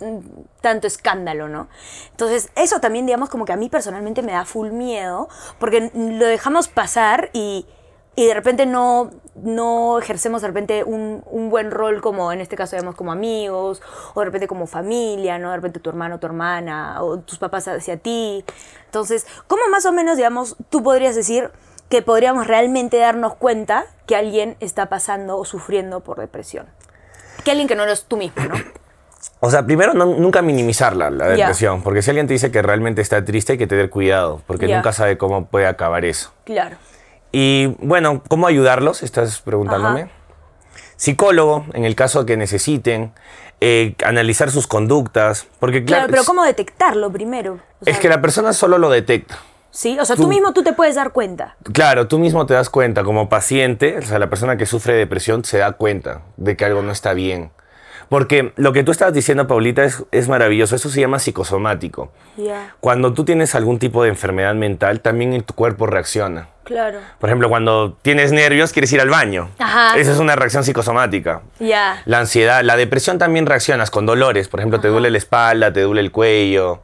tanto 0.61 0.87
escándalo, 0.87 1.49
no? 1.49 1.67
Entonces, 2.11 2.49
eso 2.55 2.79
también, 2.79 3.05
digamos, 3.05 3.29
como 3.29 3.43
que 3.45 3.51
a 3.53 3.57
mí 3.57 3.69
personalmente 3.69 4.21
me 4.21 4.31
da 4.31 4.45
full 4.45 4.69
miedo, 4.71 5.27
porque 5.59 5.91
lo 5.93 6.25
dejamos 6.25 6.67
pasar 6.69 7.29
y, 7.33 7.65
y 8.15 8.27
de 8.27 8.33
repente 8.33 8.65
no, 8.65 9.09
no 9.35 9.97
ejercemos 9.97 10.41
de 10.41 10.47
repente 10.47 10.83
un, 10.83 11.23
un 11.25 11.49
buen 11.49 11.71
rol 11.71 12.01
como, 12.01 12.31
en 12.31 12.41
este 12.41 12.55
caso, 12.55 12.75
digamos, 12.75 12.95
como 12.95 13.11
amigos, 13.11 13.81
o 14.13 14.19
de 14.19 14.25
repente 14.25 14.47
como 14.47 14.67
familia, 14.67 15.39
¿no? 15.39 15.49
De 15.49 15.55
repente 15.55 15.79
tu 15.79 15.89
hermano, 15.89 16.19
tu 16.19 16.27
hermana, 16.27 17.01
o 17.03 17.19
tus 17.19 17.39
papás 17.39 17.67
hacia 17.67 17.97
ti. 17.97 18.45
Entonces, 18.85 19.25
¿cómo 19.47 19.63
más 19.71 19.85
o 19.85 19.91
menos, 19.91 20.17
digamos, 20.17 20.55
tú 20.69 20.83
podrías 20.83 21.15
decir 21.15 21.49
que 21.89 22.01
podríamos 22.01 22.45
realmente 22.47 22.97
darnos 22.97 23.35
cuenta 23.35 23.85
que 24.05 24.15
alguien 24.15 24.57
está 24.59 24.87
pasando 24.89 25.37
o 25.37 25.45
sufriendo 25.45 26.01
por 26.01 26.19
depresión? 26.19 26.67
Que 27.43 27.51
alguien 27.51 27.67
que 27.67 27.75
no 27.75 27.83
eres 27.83 28.05
tú 28.05 28.17
mismo, 28.17 28.43
¿no? 28.45 28.55
O 29.39 29.49
sea, 29.49 29.65
primero 29.65 29.93
no- 29.93 30.05
nunca 30.05 30.41
minimizarla, 30.41 31.09
la 31.09 31.27
depresión, 31.29 31.81
porque 31.81 32.01
si 32.01 32.11
alguien 32.11 32.27
te 32.27 32.33
dice 32.33 32.51
que 32.51 32.61
realmente 32.61 33.01
está 33.01 33.23
triste 33.25 33.53
hay 33.53 33.57
que 33.57 33.67
tener 33.67 33.89
cuidado, 33.89 34.41
porque 34.47 34.67
nunca 34.77 34.93
sabe 34.93 35.17
cómo 35.17 35.47
puede 35.47 35.65
acabar 35.65 36.05
eso. 36.05 36.31
Claro. 36.45 36.77
Y 37.35 37.65
bueno, 37.79 38.21
¿cómo 38.29 38.47
ayudarlos? 38.47 39.03
Estás 39.03 39.41
preguntándome. 39.41 40.01
Ajá. 40.03 40.11
Psicólogo, 40.95 41.65
en 41.73 41.83
el 41.83 41.95
caso 41.95 42.25
que 42.25 42.37
necesiten, 42.37 43.11
eh, 43.59 43.95
analizar 44.05 44.51
sus 44.51 44.67
conductas, 44.67 45.47
porque 45.59 45.83
Claro, 45.83 46.01
claro, 46.03 46.11
pero 46.11 46.23
¿cómo 46.25 46.43
detectarlo 46.43 47.11
primero? 47.11 47.55
O 47.81 47.89
es 47.89 47.97
que 47.99 48.07
la 48.07 48.21
persona 48.21 48.53
solo 48.53 48.77
lo 48.77 48.89
detecta. 48.89 49.37
Sí, 49.71 49.97
o 49.99 50.05
sea, 50.05 50.15
tú 50.15 50.23
tú- 50.23 50.27
mismo 50.27 50.53
tú 50.53 50.61
te 50.63 50.73
puedes 50.73 50.93
dar 50.95 51.11
cuenta. 51.11 51.57
Claro, 51.73 52.07
tú 52.07 52.19
mismo 52.19 52.45
te 52.45 52.53
das 52.53 52.69
cuenta, 52.69 53.03
como 53.03 53.27
paciente, 53.27 53.97
o 53.97 54.01
sea, 54.03 54.19
la 54.19 54.29
persona 54.29 54.55
que 54.55 54.67
sufre 54.67 54.93
depresión 54.93 55.43
se 55.43 55.57
da 55.57 55.71
cuenta 55.71 56.21
de 56.37 56.55
que 56.55 56.63
algo 56.65 56.83
no 56.83 56.91
está 56.91 57.13
bien. 57.13 57.51
Porque 58.13 58.53
lo 58.57 58.73
que 58.73 58.83
tú 58.83 58.91
estabas 58.91 59.15
diciendo, 59.15 59.47
Paulita, 59.47 59.83
es, 59.83 60.03
es 60.11 60.29
maravilloso. 60.29 60.75
Eso 60.75 60.87
se 60.87 61.01
llama 61.01 61.17
psicosomático. 61.17 62.11
Ya, 62.37 62.75
Cuando 62.79 63.11
tú 63.11 63.25
tienes 63.25 63.55
algún 63.55 63.79
tipo 63.79 64.03
de 64.03 64.09
enfermedad 64.09 64.53
mental, 64.53 64.99
también 64.99 65.33
en 65.33 65.41
tu 65.41 65.55
cuerpo 65.55 65.87
reacciona. 65.87 66.49
claro. 66.63 66.99
Por 67.17 67.29
ejemplo, 67.29 67.49
cuando 67.49 67.97
tienes 68.03 68.31
nervios, 68.31 68.71
quieres 68.71 68.93
ir 68.93 69.01
al 69.01 69.09
baño. 69.09 69.49
Ajá. 69.57 69.97
Esa 69.97 70.11
es 70.11 70.19
una 70.19 70.35
reacción 70.35 70.63
psicosomática. 70.63 71.41
Ya. 71.59 72.03
La 72.05 72.19
ansiedad, 72.19 72.61
la 72.61 72.75
depresión 72.75 73.17
también 73.17 73.47
reaccionas 73.47 73.89
con 73.89 74.05
dolores. 74.05 74.47
Por 74.47 74.59
ejemplo, 74.59 74.79
te 74.79 74.89
duele 74.89 75.09
la 75.09 75.17
espalda, 75.17 75.73
te 75.73 75.81
duele 75.81 76.01
el 76.01 76.11
cuello. 76.11 76.81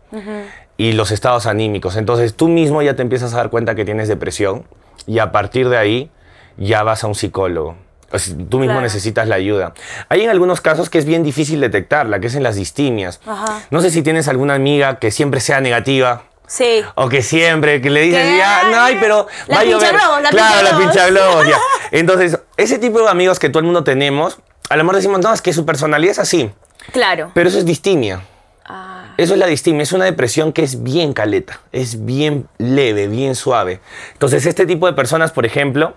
Y 0.77 0.93
los 0.93 1.12
estados 1.12 1.45
anímicos. 1.45 1.95
Entonces 1.95 2.33
tú 2.33 2.48
mismo 2.48 2.81
ya 2.81 2.95
te 2.95 3.03
empiezas 3.03 3.36
a 3.36 3.38
dar 3.38 3.51
cuenta 3.51 3.75
que 3.75 3.86
tienes 3.86 4.07
depresión. 4.07 4.63
Y 5.05 5.19
a 5.19 5.31
partir 5.31 5.69
de 5.69 5.77
ahí 5.77 6.12
ya 6.57 6.81
vas 6.81 7.03
a 7.03 7.07
un 7.07 7.13
psicólogo. 7.13 7.75
O 8.11 8.19
sea, 8.19 8.33
tú 8.35 8.57
mismo 8.59 8.73
Claro. 8.73 8.81
necesitas 8.81 9.27
la 9.27 9.35
ayuda. 9.35 9.73
Hay 10.09 10.21
en 10.21 10.29
algunos 10.29 10.61
casos 10.61 10.89
que 10.89 10.97
es 10.97 11.05
bien 11.05 11.23
difícil 11.23 11.59
detectarla, 11.61 12.19
que 12.19 12.27
es 12.27 12.35
en 12.35 12.43
las 12.43 12.55
distimias. 12.55 13.19
Ajá. 13.25 13.61
No 13.69 13.81
sé 13.81 13.91
si 13.91 14.01
tienes 14.01 14.27
alguna 14.27 14.55
amiga 14.55 14.99
que 14.99 15.11
siempre 15.11 15.39
sea 15.39 15.61
negativa. 15.61 16.23
Sí. 16.47 16.81
O 16.95 17.09
que 17.09 17.21
siempre, 17.21 17.79
que 17.81 17.89
le 17.91 18.01
dices, 18.01 18.23
¿Qué? 18.23 18.37
ya, 18.37 18.63
no, 18.71 18.81
ay, 18.81 18.97
pero 18.99 19.27
La 19.47 19.55
va 19.57 19.61
a 19.61 19.65
llover. 19.65 19.89
pinchaglobos, 19.91 20.21
la 20.23 20.29
claro, 20.31 20.55
la 20.63 20.77
pinchaglobos. 20.79 20.95
pinchaglobos, 21.43 21.47
ya. 21.47 21.57
Entonces, 21.91 22.39
ese 22.57 22.79
tipo 22.79 22.99
de 23.01 23.09
amigos 23.09 23.37
que 23.37 23.49
todo 23.49 23.59
el 23.59 23.65
mundo 23.65 23.83
tenemos, 23.83 24.39
a 24.69 24.75
lo 24.75 24.83
mejor 24.83 24.95
decimos, 24.95 25.19
no, 25.19 25.31
es 25.31 25.41
que 25.43 25.53
su 25.53 25.63
personalidad 25.65 26.11
es 26.13 26.19
así. 26.19 26.49
Claro. 26.91 27.29
Pero 27.35 27.49
eso 27.49 27.59
es 27.59 27.65
distimia. 27.65 28.21
Ah, 28.65 29.13
Eso 29.17 29.33
es 29.33 29.39
la 29.39 29.45
distimia, 29.47 29.83
es 29.83 29.91
una 29.93 30.05
depresión 30.05 30.51
que 30.53 30.63
es 30.63 30.81
bien 30.81 31.13
caleta, 31.13 31.59
es 31.71 32.03
bien 32.05 32.47
leve, 32.57 33.07
bien 33.07 33.35
suave. 33.35 33.79
Entonces, 34.13 34.45
este 34.47 34.65
tipo 34.65 34.87
de 34.87 34.93
personas, 34.93 35.31
por 35.31 35.45
ejemplo, 35.45 35.93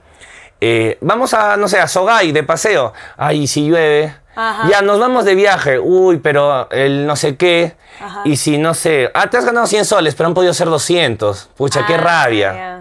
eh, 0.65 0.97
vamos 1.01 1.35
a, 1.35 1.57
no 1.57 1.67
sé, 1.67 1.81
a 1.81 1.89
Sogay 1.89 2.31
de 2.31 2.45
paseo. 2.45 2.93
Ay, 3.17 3.43
¿y 3.43 3.47
si 3.49 3.67
llueve. 3.67 4.15
Ajá. 4.37 4.69
Ya, 4.71 4.81
nos 4.81 5.01
vamos 5.01 5.25
de 5.25 5.35
viaje. 5.35 5.81
Uy, 5.81 6.19
pero 6.19 6.71
el 6.71 7.05
no 7.05 7.17
sé 7.17 7.35
qué. 7.37 7.75
Ajá. 8.01 8.23
Y 8.25 8.37
si, 8.37 8.59
no 8.59 8.73
sé, 8.73 9.11
ah, 9.13 9.29
te 9.29 9.39
has 9.39 9.45
ganado 9.45 9.67
100 9.67 9.85
soles, 9.85 10.15
pero 10.15 10.29
han 10.29 10.35
podido 10.35 10.55
ser 10.55 10.69
200. 10.69 11.51
Pucha, 11.57 11.85
qué 11.85 11.95
ah, 11.95 11.97
rabia. 11.97 12.81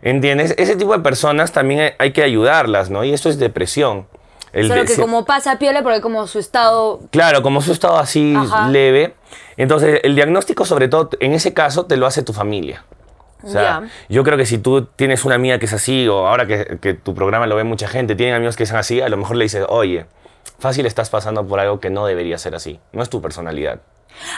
¿Entiendes? 0.00 0.54
Ese 0.56 0.74
tipo 0.76 0.94
de 0.94 1.00
personas 1.00 1.52
también 1.52 1.92
hay, 1.98 2.12
que 2.14 2.22
ayudarlas, 2.22 2.88
¿no? 2.88 3.04
Y 3.04 3.12
esto 3.12 3.28
es 3.28 3.38
depresión. 3.38 4.06
El 4.54 4.68
Solo 4.68 4.80
de- 4.80 4.86
que 4.86 4.96
como 4.96 5.26
pasa 5.26 5.58
piola, 5.58 5.82
porque 5.82 6.00
como 6.00 6.26
su 6.26 6.38
estado. 6.38 7.00
Claro, 7.10 7.42
como 7.42 7.60
su 7.60 7.72
estado 7.72 7.98
así 7.98 8.34
Ajá. 8.34 8.70
leve. 8.70 9.14
Entonces, 9.58 10.00
el 10.02 10.14
diagnóstico, 10.14 10.64
sobre 10.64 10.88
todo, 10.88 11.10
en 11.20 11.34
ese 11.34 11.52
caso, 11.52 11.84
te 11.84 11.98
lo 11.98 12.06
hace 12.06 12.22
tu 12.22 12.32
familia. 12.32 12.84
O 13.48 13.52
sea, 13.52 13.82
yo 14.08 14.24
creo 14.24 14.36
que 14.36 14.46
si 14.46 14.58
tú 14.58 14.84
tienes 14.84 15.24
una 15.24 15.36
amiga 15.36 15.58
que 15.58 15.66
es 15.66 15.72
así, 15.72 16.06
o 16.08 16.26
ahora 16.26 16.46
que, 16.46 16.78
que 16.80 16.94
tu 16.94 17.14
programa 17.14 17.46
lo 17.46 17.56
ve 17.56 17.64
mucha 17.64 17.88
gente, 17.88 18.14
tienen 18.14 18.34
amigos 18.34 18.56
que 18.56 18.66
son 18.66 18.76
así, 18.76 19.00
a 19.00 19.08
lo 19.08 19.16
mejor 19.16 19.36
le 19.36 19.44
dices, 19.44 19.64
oye, 19.68 20.06
fácil 20.58 20.86
estás 20.86 21.10
pasando 21.10 21.46
por 21.46 21.60
algo 21.60 21.80
que 21.80 21.90
no 21.90 22.06
debería 22.06 22.38
ser 22.38 22.54
así. 22.54 22.80
No 22.92 23.02
es 23.02 23.08
tu 23.08 23.20
personalidad. 23.22 23.80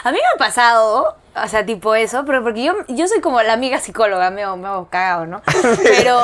A 0.03 0.11
mí 0.11 0.17
me 0.17 0.35
ha 0.35 0.37
pasado, 0.37 1.15
o 1.35 1.47
sea, 1.47 1.65
tipo 1.65 1.95
eso, 1.95 2.23
pero 2.25 2.43
porque 2.43 2.63
yo, 2.63 2.73
yo 2.87 3.07
soy 3.07 3.21
como 3.21 3.41
la 3.41 3.53
amiga 3.53 3.79
psicóloga, 3.79 4.29
me 4.29 4.43
hago, 4.43 4.57
me 4.57 4.67
hago 4.67 4.87
cagado, 4.89 5.25
¿no? 5.25 5.41
Pero, 5.83 6.23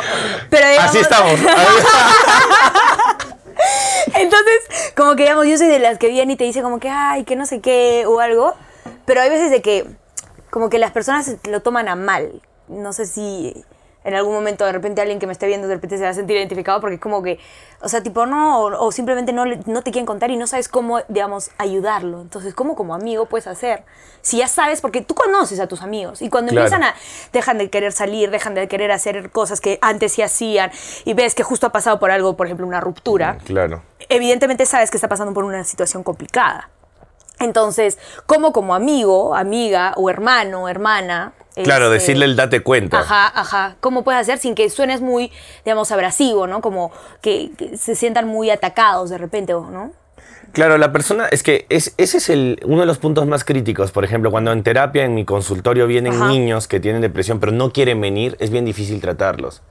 pero 0.49 0.67
digamos, 0.67 0.89
Así 0.89 0.99
estamos. 0.99 1.31
Entonces, 4.13 4.93
como 4.95 5.15
que 5.15 5.23
digamos, 5.23 5.47
yo 5.47 5.57
soy 5.57 5.67
de 5.67 5.79
las 5.79 5.97
que 5.97 6.09
viene 6.09 6.33
y 6.33 6.35
te 6.35 6.43
dice 6.43 6.61
como 6.61 6.79
que, 6.79 6.89
ay, 6.89 7.23
que 7.23 7.35
no 7.35 7.45
sé 7.45 7.61
qué, 7.61 8.05
o 8.07 8.19
algo, 8.19 8.53
pero 9.05 9.21
hay 9.21 9.29
veces 9.29 9.49
de 9.51 9.61
que, 9.61 9.87
como 10.49 10.69
que 10.69 10.77
las 10.79 10.91
personas 10.91 11.35
lo 11.49 11.61
toman 11.61 11.87
a 11.87 11.95
mal. 11.95 12.41
No 12.67 12.93
sé 12.93 13.05
si 13.05 13.53
en 14.03 14.13
algún 14.13 14.33
momento 14.33 14.63
de 14.63 14.71
repente 14.71 15.01
alguien 15.01 15.19
que 15.19 15.27
me 15.27 15.33
esté 15.33 15.47
viendo 15.47 15.67
de 15.67 15.73
repente 15.75 15.97
se 15.97 16.03
va 16.05 16.11
a 16.11 16.13
sentir 16.13 16.37
identificado 16.37 16.79
porque 16.79 16.95
es 16.95 17.01
como 17.01 17.21
que, 17.21 17.39
o 17.81 17.89
sea, 17.89 18.01
tipo, 18.01 18.25
no, 18.25 18.61
o, 18.61 18.85
o 18.85 18.91
simplemente 18.93 19.33
no, 19.33 19.43
no 19.45 19.81
te 19.81 19.91
quieren 19.91 20.05
contar 20.05 20.31
y 20.31 20.37
no 20.37 20.47
sabes 20.47 20.69
cómo, 20.69 20.99
digamos, 21.09 21.49
ayudarlo. 21.57 22.21
Entonces, 22.21 22.53
¿cómo 22.53 22.75
como 22.77 22.95
amigo 22.95 23.25
puedes 23.25 23.47
hacer? 23.47 23.83
Si 24.21 24.37
ya 24.37 24.47
sabes, 24.47 24.79
porque 24.79 25.01
tú 25.01 25.13
conoces 25.13 25.59
a 25.59 25.67
tus 25.67 25.81
amigos 25.81 26.21
y 26.21 26.29
cuando 26.29 26.51
Claro. 26.53 26.67
empiezan 26.67 26.83
a, 26.89 26.95
dejan 27.33 27.57
de 27.57 27.69
querer 27.69 27.91
salir, 27.91 28.31
dejan 28.31 28.53
de 28.53 28.69
querer 28.69 28.91
hacer 28.93 29.29
cosas 29.29 29.59
que 29.59 29.77
antes 29.81 30.13
sí 30.13 30.21
hacían 30.21 30.71
y 31.03 31.13
ves 31.13 31.35
que 31.35 31.43
justo 31.43 31.67
ha 31.67 31.71
pasado 31.73 31.99
por 31.99 32.09
algo, 32.09 32.37
por 32.37 32.45
ejemplo, 32.47 32.65
una 32.65 32.79
ruptura 32.79 33.39
claro. 33.43 33.81
evidentemente 34.07 34.65
sabes 34.65 34.89
que 34.89 34.95
está 34.95 35.09
pasando 35.09 35.33
por 35.33 35.43
una 35.43 35.65
situación 35.65 36.03
complicada. 36.03 36.69
Entonces, 37.39 37.97
¿cómo 38.25 38.53
como 38.53 38.73
amigo, 38.73 39.35
amiga 39.35 39.93
o 39.97 40.09
hermano, 40.09 40.69
hermana? 40.69 41.33
Claro, 41.63 41.85
este, 41.85 41.93
decirle 41.95 42.25
el 42.25 42.35
date 42.35 42.61
cuenta. 42.61 42.99
Ajá, 42.99 43.31
ajá. 43.33 43.75
¿Cómo 43.79 44.03
puedes 44.03 44.21
hacer 44.21 44.37
sin 44.37 44.55
que 44.55 44.69
suenes 44.69 45.01
muy, 45.01 45.31
digamos, 45.65 45.91
abrasivo, 45.91 46.47
¿no? 46.47 46.61
Como 46.61 46.91
que, 47.21 47.51
que 47.57 47.77
se 47.77 47.95
sientan 47.95 48.27
muy 48.27 48.49
atacados 48.49 49.09
de 49.09 49.17
repente, 49.17 49.53
¿no? 49.53 49.91
Claro, 50.53 50.77
la 50.77 50.91
persona, 50.93 51.27
es 51.27 51.43
que 51.43 51.65
es, 51.69 51.93
ese 51.97 52.17
es 52.17 52.29
el, 52.29 52.59
uno 52.65 52.79
de 52.79 52.85
los 52.87 52.97
puntos 52.97 53.27
más 53.27 53.43
críticos. 53.43 53.91
Por 53.91 54.05
ejemplo, 54.05 54.31
cuando 54.31 54.51
en 54.53 54.63
terapia, 54.63 55.03
en 55.03 55.13
mi 55.13 55.25
consultorio, 55.25 55.87
vienen 55.87 56.13
Ajá. 56.13 56.29
niños 56.29 56.67
que 56.67 56.79
tienen 56.79 57.01
depresión, 57.01 57.39
pero 57.39 57.51
no 57.51 57.71
quieren 57.73 57.99
venir, 57.99 58.37
es 58.39 58.49
bien 58.49 58.63
difícil 58.65 58.99
tratarlos. 59.01 59.61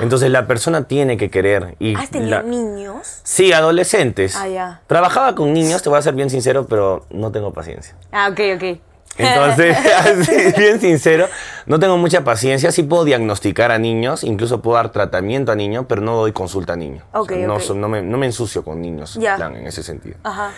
Entonces 0.00 0.30
la 0.30 0.46
persona 0.46 0.84
tiene 0.84 1.16
que 1.16 1.30
querer. 1.30 1.74
Y 1.80 1.94
¿Has 1.96 2.10
tenido 2.10 2.30
la- 2.30 2.42
niños? 2.42 3.20
Sí, 3.24 3.52
adolescentes. 3.52 4.36
Ah, 4.36 4.48
ya. 4.48 4.80
Trabajaba 4.86 5.34
con 5.34 5.52
niños, 5.52 5.82
te 5.82 5.88
voy 5.88 5.98
a 5.98 6.02
ser 6.02 6.14
bien 6.14 6.30
sincero, 6.30 6.66
pero 6.68 7.06
no 7.10 7.32
tengo 7.32 7.52
paciencia. 7.52 7.96
Ah, 8.12 8.28
ok, 8.30 8.40
ok. 8.56 8.78
Entonces, 9.18 9.76
así, 9.98 10.32
bien 10.56 10.80
sincero, 10.80 11.28
no 11.66 11.78
tengo 11.78 11.96
mucha 11.98 12.24
paciencia. 12.24 12.72
Sí 12.72 12.82
puedo 12.84 13.04
diagnosticar 13.04 13.70
a 13.70 13.78
niños, 13.78 14.24
incluso 14.24 14.62
puedo 14.62 14.76
dar 14.76 14.90
tratamiento 14.90 15.52
a 15.52 15.56
niños, 15.56 15.86
pero 15.88 16.00
no 16.00 16.16
doy 16.16 16.32
consulta 16.32 16.74
a 16.74 16.76
niños. 16.76 17.04
O 17.12 17.24
sea, 17.26 17.36
Ok, 17.36 17.74
no, 17.74 17.88
me, 17.88 18.02
no 18.02 18.18
me 18.18 18.26
ensucio 18.26 18.64
con 18.64 18.80
niños 18.80 19.18
plan, 19.18 19.56
en 19.56 19.66
ese 19.66 19.82
sentido. 19.82 20.16
Ajá. 20.22 20.52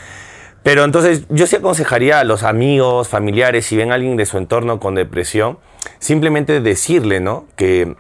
Pero 0.63 0.85
entonces 0.85 1.25
yo 1.31 1.47
sí 1.47 1.57
aconsejaría 1.57 2.21
a 2.21 2.25
los 2.25 2.43
amigos, 2.43 3.09
familiares, 3.09 3.65
si 3.65 3.77
ven 3.77 3.93
a 3.93 3.95
alguien 3.95 4.17
de 4.17 4.27
su 4.27 4.37
entorno 4.37 4.79
con 4.79 4.95
depresión, 4.95 5.59
simplemente 5.99 6.61
decirle, 6.61 7.21
¿no? 7.21 7.47
Que, 7.57 7.97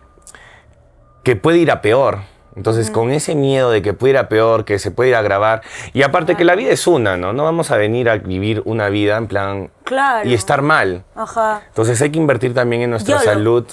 que 1.24 1.36
puede 1.36 1.58
ir 1.58 1.70
a 1.70 1.80
peor. 1.80 2.18
Entonces, 2.56 2.90
con 2.90 3.10
ese 3.12 3.34
miedo 3.34 3.70
de 3.70 3.80
que 3.82 3.92
puede 3.92 4.12
ir 4.12 4.18
a 4.18 4.28
peor, 4.28 4.64
que 4.64 4.78
se 4.78 4.90
puede 4.90 5.10
ir 5.10 5.14
a 5.16 5.20
agravar. 5.20 5.62
Y 5.92 6.02
aparte 6.02 6.34
que 6.36 6.44
la 6.44 6.56
vida 6.56 6.70
es 6.72 6.86
una, 6.86 7.16
¿no? 7.16 7.32
No 7.32 7.44
vamos 7.44 7.70
a 7.70 7.76
venir 7.76 8.10
a 8.10 8.16
vivir 8.16 8.62
una 8.64 8.88
vida 8.88 9.16
en 9.16 9.28
plan... 9.28 9.70
Claro. 9.84 10.28
Y 10.28 10.34
estar 10.34 10.60
mal. 10.62 11.04
Ajá. 11.14 11.62
Entonces 11.68 12.00
hay 12.02 12.10
que 12.10 12.18
invertir 12.18 12.52
también 12.54 12.82
en 12.82 12.90
nuestra 12.90 13.18
YOLO. 13.18 13.24
salud 13.32 13.66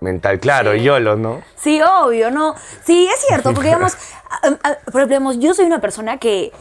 mental. 0.00 0.38
Claro, 0.40 0.72
Sí. 0.74 0.80
YOLO, 0.82 1.16
¿no? 1.16 1.42
Sí, 1.56 1.80
obvio, 1.82 2.30
¿no? 2.30 2.54
Sí, 2.84 3.08
es 3.12 3.20
cierto, 3.26 3.52
porque 3.54 3.68
digamos, 3.68 3.94
a- 4.30 4.68
a- 4.68 4.90
por 4.92 5.02
ejemplo, 5.02 5.32
yo 5.32 5.54
soy 5.54 5.64
una 5.66 5.80
persona 5.80 6.18
que 6.18 6.52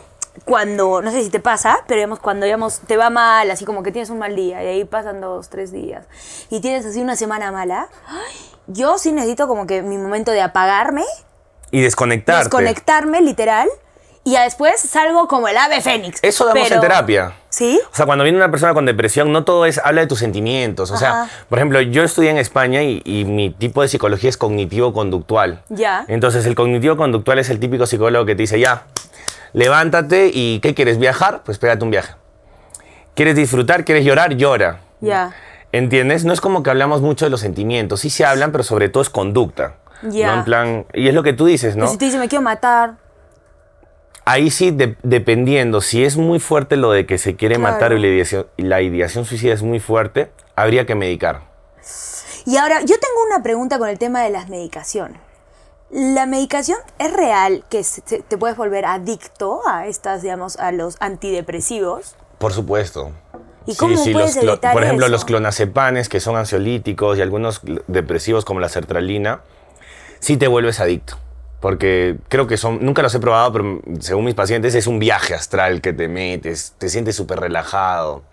cuando, 0.45 1.01
no 1.01 1.09
sé 1.11 1.23
si 1.23 1.29
te 1.31 1.39
pasa, 1.39 1.79
pero 1.87 1.97
digamos, 1.97 2.19
cuando 2.19 2.45
digamos, 2.45 2.79
te 2.81 2.95
va 2.97 3.09
mal, 3.09 3.49
así 3.49 3.65
como 3.65 3.81
que 3.83 3.91
tienes 3.91 4.09
un 4.11 4.19
mal 4.19 4.35
día, 4.35 4.63
y 4.63 4.67
ahí 4.67 4.85
pasan 4.85 5.19
dos, 5.21 5.49
tres 5.49 5.71
días, 5.71 6.05
y 6.51 6.61
tienes 6.61 6.85
así 6.85 7.01
una 7.01 7.15
semana 7.15 7.51
mala, 7.51 7.87
yo 8.67 8.97
sí 8.99 9.11
necesito 9.11 9.47
como 9.47 9.65
que 9.65 9.81
mi 9.81 9.97
momento 9.97 10.31
de 10.31 10.41
apagarme, 10.41 11.03
Y 11.71 11.81
desconectarte. 11.81 12.43
desconectarme, 12.43 13.21
literal, 13.21 13.67
y 14.23 14.31
ya 14.31 14.43
después 14.43 14.79
salgo 14.79 15.27
como 15.27 15.47
el 15.47 15.57
ave 15.57 15.79
fénix. 15.79 16.19
Eso 16.21 16.45
damos 16.45 16.69
en 16.69 16.81
terapia. 16.81 17.33
¿Sí? 17.49 17.79
O 17.91 17.95
sea, 17.95 18.05
cuando 18.05 18.25
viene 18.25 18.37
una 18.37 18.51
persona 18.51 18.73
con 18.73 18.85
depresión, 18.85 19.31
no 19.31 19.45
todo 19.45 19.65
es 19.65 19.77
habla 19.77 20.01
de 20.01 20.07
tus 20.07 20.19
sentimientos. 20.19 20.91
O 20.91 20.97
sea, 20.97 21.29
por 21.47 21.59
ejemplo, 21.59 21.79
yo 21.79 22.03
estudié 22.03 22.29
en 22.31 22.37
España 22.37 22.83
y, 22.83 23.01
y 23.05 23.23
mi 23.23 23.51
tipo 23.51 23.81
de 23.81 23.87
psicología 23.87 24.29
es 24.29 24.37
cognitivo-conductual. 24.37 25.63
Ya. 25.69 26.03
Entonces, 26.09 26.45
el 26.45 26.55
cognitivo-conductual 26.55 27.39
es 27.39 27.49
el 27.49 27.59
típico 27.59 27.85
psicólogo 27.85 28.25
que 28.25 28.35
te 28.35 28.43
dice, 28.43 28.59
ya, 28.59 28.83
levántate 29.53 30.29
y 30.33 30.59
¿qué 30.59 30.73
quieres? 30.73 30.99
¿Viajar? 30.99 31.43
Pues 31.43 31.57
pégate 31.57 31.83
un 31.85 31.91
viaje. 31.91 32.13
¿Quieres 33.15 33.35
disfrutar? 33.35 33.85
¿Quieres 33.85 34.03
llorar? 34.03 34.35
Llora. 34.35 34.81
Ya. 34.99 35.33
¿Entiendes? 35.71 36.25
No 36.25 36.33
es 36.33 36.41
como 36.41 36.63
que 36.63 36.69
hablamos 36.69 37.01
mucho 37.01 37.25
de 37.25 37.31
los 37.31 37.39
sentimientos. 37.39 38.01
Sí 38.01 38.09
se 38.09 38.25
hablan, 38.25 38.51
pero 38.51 38.63
sobre 38.63 38.89
todo 38.89 39.01
es 39.01 39.09
conducta. 39.09 39.75
¿No? 40.01 40.33
En 40.33 40.43
plan, 40.43 40.85
y 40.93 41.07
es 41.07 41.13
lo 41.13 41.23
que 41.23 41.33
tú 41.33 41.45
dices, 41.45 41.75
¿no? 41.75 41.81
Pero 41.81 41.91
si 41.91 41.97
te 41.97 42.05
dice, 42.05 42.17
me 42.19 42.27
quiero 42.27 42.41
matar, 42.43 42.95
Ahí 44.29 44.51
sí, 44.51 44.71
de- 44.71 44.97
dependiendo, 45.03 45.79
si 45.79 46.03
es 46.03 46.17
muy 46.17 46.39
fuerte 46.41 46.75
lo 46.75 46.91
de 46.91 47.05
que 47.05 47.17
se 47.17 47.37
quiere 47.37 47.55
Claro. 47.55 47.71
matar 47.73 47.93
y 47.93 47.99
la 47.99 48.07
ideación, 48.07 48.45
y 48.57 48.63
la 48.63 48.81
ideación 48.81 49.23
suicida 49.23 49.53
es 49.53 49.63
muy 49.63 49.79
fuerte, 49.79 50.29
habría 50.55 50.85
que 50.85 50.95
medicar. 50.95 51.43
Y 52.45 52.57
ahora, 52.57 52.81
yo 52.81 52.95
tengo 52.99 53.23
una 53.27 53.41
pregunta 53.41 53.79
con 53.79 53.87
el 53.87 53.97
tema 53.97 54.21
de 54.23 54.29
las 54.29 54.49
medicaciones. 54.49 55.17
¿La 55.91 56.25
medicación 56.25 56.77
es 56.99 57.13
real 57.13 57.63
que 57.69 57.85
te 58.27 58.37
puedes 58.37 58.57
volver 58.57 58.83
adicto 58.85 59.61
a 59.65 59.87
estas, 59.87 60.21
digamos, 60.23 60.57
a 60.57 60.73
los 60.73 60.97
antidepresivos? 60.99 62.17
Por 62.37 62.51
supuesto. 62.51 63.11
¿Y 63.65 63.75
cómo 63.77 63.95
puedes 63.95 64.13
los 64.35 64.43
evitar 64.43 64.73
Por 64.73 64.83
ejemplo, 64.83 65.05
eso? 65.05 65.11
los 65.11 65.23
clonazepanes, 65.23 66.09
que 66.09 66.19
son 66.19 66.35
ansiolíticos 66.35 67.17
y 67.17 67.21
algunos 67.21 67.61
depresivos 67.87 68.43
como 68.43 68.59
la 68.59 68.67
sertralina, 68.67 69.39
sí 70.19 70.37
te 70.37 70.47
vuelves 70.47 70.79
adicto. 70.79 71.17
Porque 71.59 72.17
creo 72.29 72.45
que 72.45 72.55
son, 72.55 72.85
nunca 72.85 73.01
los 73.01 73.15
he 73.15 73.19
probado, 73.19 73.51
pero 73.51 73.81
según 73.99 74.25
mis 74.25 74.35
pacientes 74.35 74.75
es 74.75 74.85
un 74.85 74.99
viaje 74.99 75.33
astral 75.33 75.81
que 75.81 75.91
te 75.91 76.07
metes, 76.07 76.75
te 76.77 76.87
sientes 76.87 77.15
súper 77.15 77.39
relajado, 77.39 78.23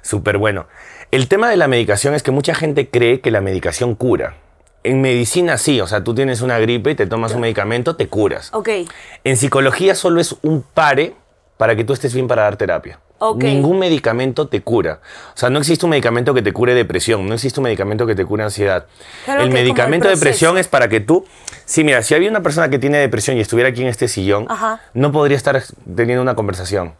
súper 0.00 0.38
bueno. 0.38 0.66
El 1.10 1.28
tema 1.28 1.50
de 1.50 1.56
la 1.56 1.68
medicación 1.68 2.14
es 2.14 2.22
que 2.22 2.30
mucha 2.30 2.54
gente 2.54 2.88
cree 2.88 3.20
que 3.20 3.30
la 3.30 3.40
medicación 3.40 3.94
cura. 3.94 4.36
En 4.84 5.00
medicina 5.02 5.58
sí, 5.58 5.80
o 5.80 5.86
sea, 5.86 6.02
tú 6.02 6.14
tienes 6.14 6.40
una 6.40 6.58
gripe 6.58 6.92
y 6.92 6.94
te 6.94 7.06
tomas 7.06 7.34
un 7.34 7.40
medicamento, 7.40 7.96
te 7.96 8.08
curas. 8.08 8.50
Ok. 8.54 8.70
En 9.24 9.36
psicología 9.36 9.94
solo 9.94 10.20
es 10.20 10.36
un 10.42 10.62
pare 10.62 11.14
para 11.56 11.76
que 11.76 11.84
tú 11.84 11.92
estés 11.92 12.14
bien 12.14 12.26
para 12.26 12.42
dar 12.42 12.56
terapia. 12.56 13.00
Ok. 13.18 13.44
Ningún 13.44 13.78
medicamento 13.78 14.48
te 14.48 14.60
cura. 14.62 15.00
O 15.34 15.38
sea, 15.38 15.48
no 15.50 15.58
existe 15.58 15.86
un 15.86 15.90
medicamento 15.90 16.34
que 16.34 16.42
te 16.42 16.52
cure 16.52 16.74
depresión, 16.74 17.26
no 17.26 17.34
existe 17.34 17.60
un 17.60 17.64
medicamento 17.64 18.06
que 18.06 18.14
te 18.14 18.24
cure 18.24 18.44
ansiedad. 18.44 18.86
Claro 19.24 19.40
el 19.40 19.48
como 19.48 19.56
el 19.56 19.64
medicamento 19.64 20.08
de 20.08 20.14
depresión 20.14 20.58
es 20.58 20.68
para 20.68 20.88
que 20.88 21.00
tú... 21.00 21.24
Sí, 21.64 21.82
mira, 21.82 22.02
si 22.02 22.14
había 22.14 22.28
una 22.30 22.42
persona 22.42 22.68
que 22.68 22.78
tiene 22.78 22.98
depresión 22.98 23.36
y 23.36 23.40
estuviera 23.40 23.70
aquí 23.70 23.82
en 23.82 23.88
este 23.88 24.08
sillón, 24.08 24.46
Ajá. 24.48 24.80
no 24.94 25.12
podría 25.12 25.36
estar 25.36 25.62
teniendo 25.94 26.22
una 26.22 26.34
conversación. 26.34 26.94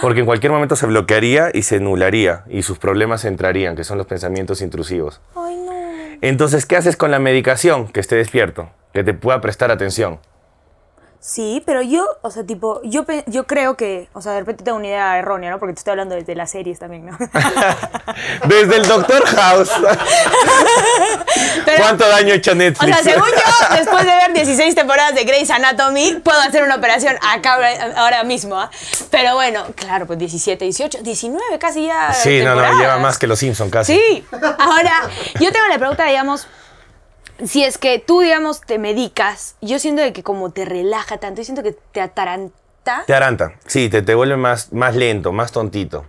Porque 0.00 0.20
en 0.20 0.26
cualquier 0.26 0.52
momento 0.52 0.76
se 0.76 0.86
bloquearía 0.86 1.50
y 1.52 1.62
se 1.62 1.80
nularía 1.80 2.44
y 2.48 2.62
sus 2.62 2.78
problemas 2.78 3.24
entrarían, 3.24 3.74
que 3.74 3.84
son 3.84 3.98
los 3.98 4.06
pensamientos 4.06 4.62
intrusivos. 4.62 5.20
Ay, 5.34 5.56
no. 5.56 5.72
Entonces, 6.20 6.66
¿qué 6.66 6.76
haces 6.76 6.96
con 6.96 7.10
la 7.10 7.18
medicación? 7.18 7.88
Que 7.88 7.98
esté 7.98 8.14
despierto, 8.14 8.70
que 8.92 9.02
te 9.02 9.12
pueda 9.12 9.40
prestar 9.40 9.70
atención. 9.72 10.20
Sí, 11.24 11.62
pero 11.64 11.82
yo, 11.82 12.04
o 12.22 12.32
sea, 12.32 12.42
tipo, 12.44 12.80
yo, 12.82 13.04
yo 13.26 13.46
creo 13.46 13.76
que, 13.76 14.08
o 14.12 14.20
sea, 14.20 14.32
de 14.32 14.40
repente 14.40 14.64
tengo 14.64 14.76
una 14.78 14.88
idea 14.88 15.16
errónea, 15.20 15.52
¿no? 15.52 15.60
Porque 15.60 15.72
te 15.74 15.78
estoy 15.78 15.92
hablando 15.92 16.16
desde 16.16 16.34
las 16.34 16.50
series 16.50 16.80
también, 16.80 17.06
¿no? 17.06 17.16
Desde 18.48 18.76
el 18.78 18.88
Doctor 18.88 19.24
House. 19.26 19.70
Pero- 21.64 21.76
¿Cuánto 21.82 22.08
daño 22.08 22.32
ha 22.32 22.36
hecho 22.36 22.50
O 22.52 22.54
Netflix? 22.56 22.96
sea, 22.96 23.12
según 23.14 23.28
yo, 23.28 23.76
después 23.76 24.04
de 24.04 24.14
ver 24.16 24.32
16 24.32 24.74
temporadas 24.74 25.14
de 25.14 25.22
Grey's 25.22 25.50
Anatomy, 25.50 26.20
puedo 26.24 26.40
hacer 26.40 26.64
una 26.64 26.74
operación 26.74 27.16
acá 27.22 27.54
ahora- 27.96 28.24
mismo. 28.24 28.56
¿ah? 28.58 28.70
Pero 29.10 29.34
bueno, 29.34 29.64
claro, 29.76 30.06
pues 30.06 30.18
17, 30.18 30.64
18, 30.64 30.98
19 31.02 31.58
casi 31.58 31.86
ya. 31.86 32.12
Sí, 32.14 32.40
no, 32.42 32.54
no, 32.54 32.78
lleva 32.80 32.98
más 32.98 33.18
que 33.18 33.26
los 33.26 33.38
Simpson 33.38 33.70
casi. 33.70 33.94
Sí. 33.96 34.24
Ahora, 34.58 35.08
yo 35.40 35.50
tengo 35.52 35.66
la 35.68 35.78
pregunta, 35.78 36.04
digamos, 36.06 36.46
si 37.46 37.64
es 37.64 37.78
que 37.78 37.98
tú, 37.98 38.20
digamos, 38.20 38.60
te 38.60 38.78
medicas, 38.78 39.56
yo 39.60 39.78
siento 39.78 40.02
de 40.02 40.12
que 40.12 40.22
como 40.22 40.50
te 40.50 40.64
relaja 40.64 41.18
tanto, 41.18 41.40
yo 41.40 41.44
siento 41.44 41.62
que 41.62 41.72
te 41.92 42.00
ataranta. 42.00 43.04
Te 43.06 43.14
aranta. 43.14 43.52
Sí, 43.66 43.88
te, 43.88 44.02
te 44.02 44.14
vuelve 44.14 44.36
más, 44.36 44.72
más 44.72 44.96
lento, 44.96 45.32
más 45.32 45.52
tontito 45.52 46.04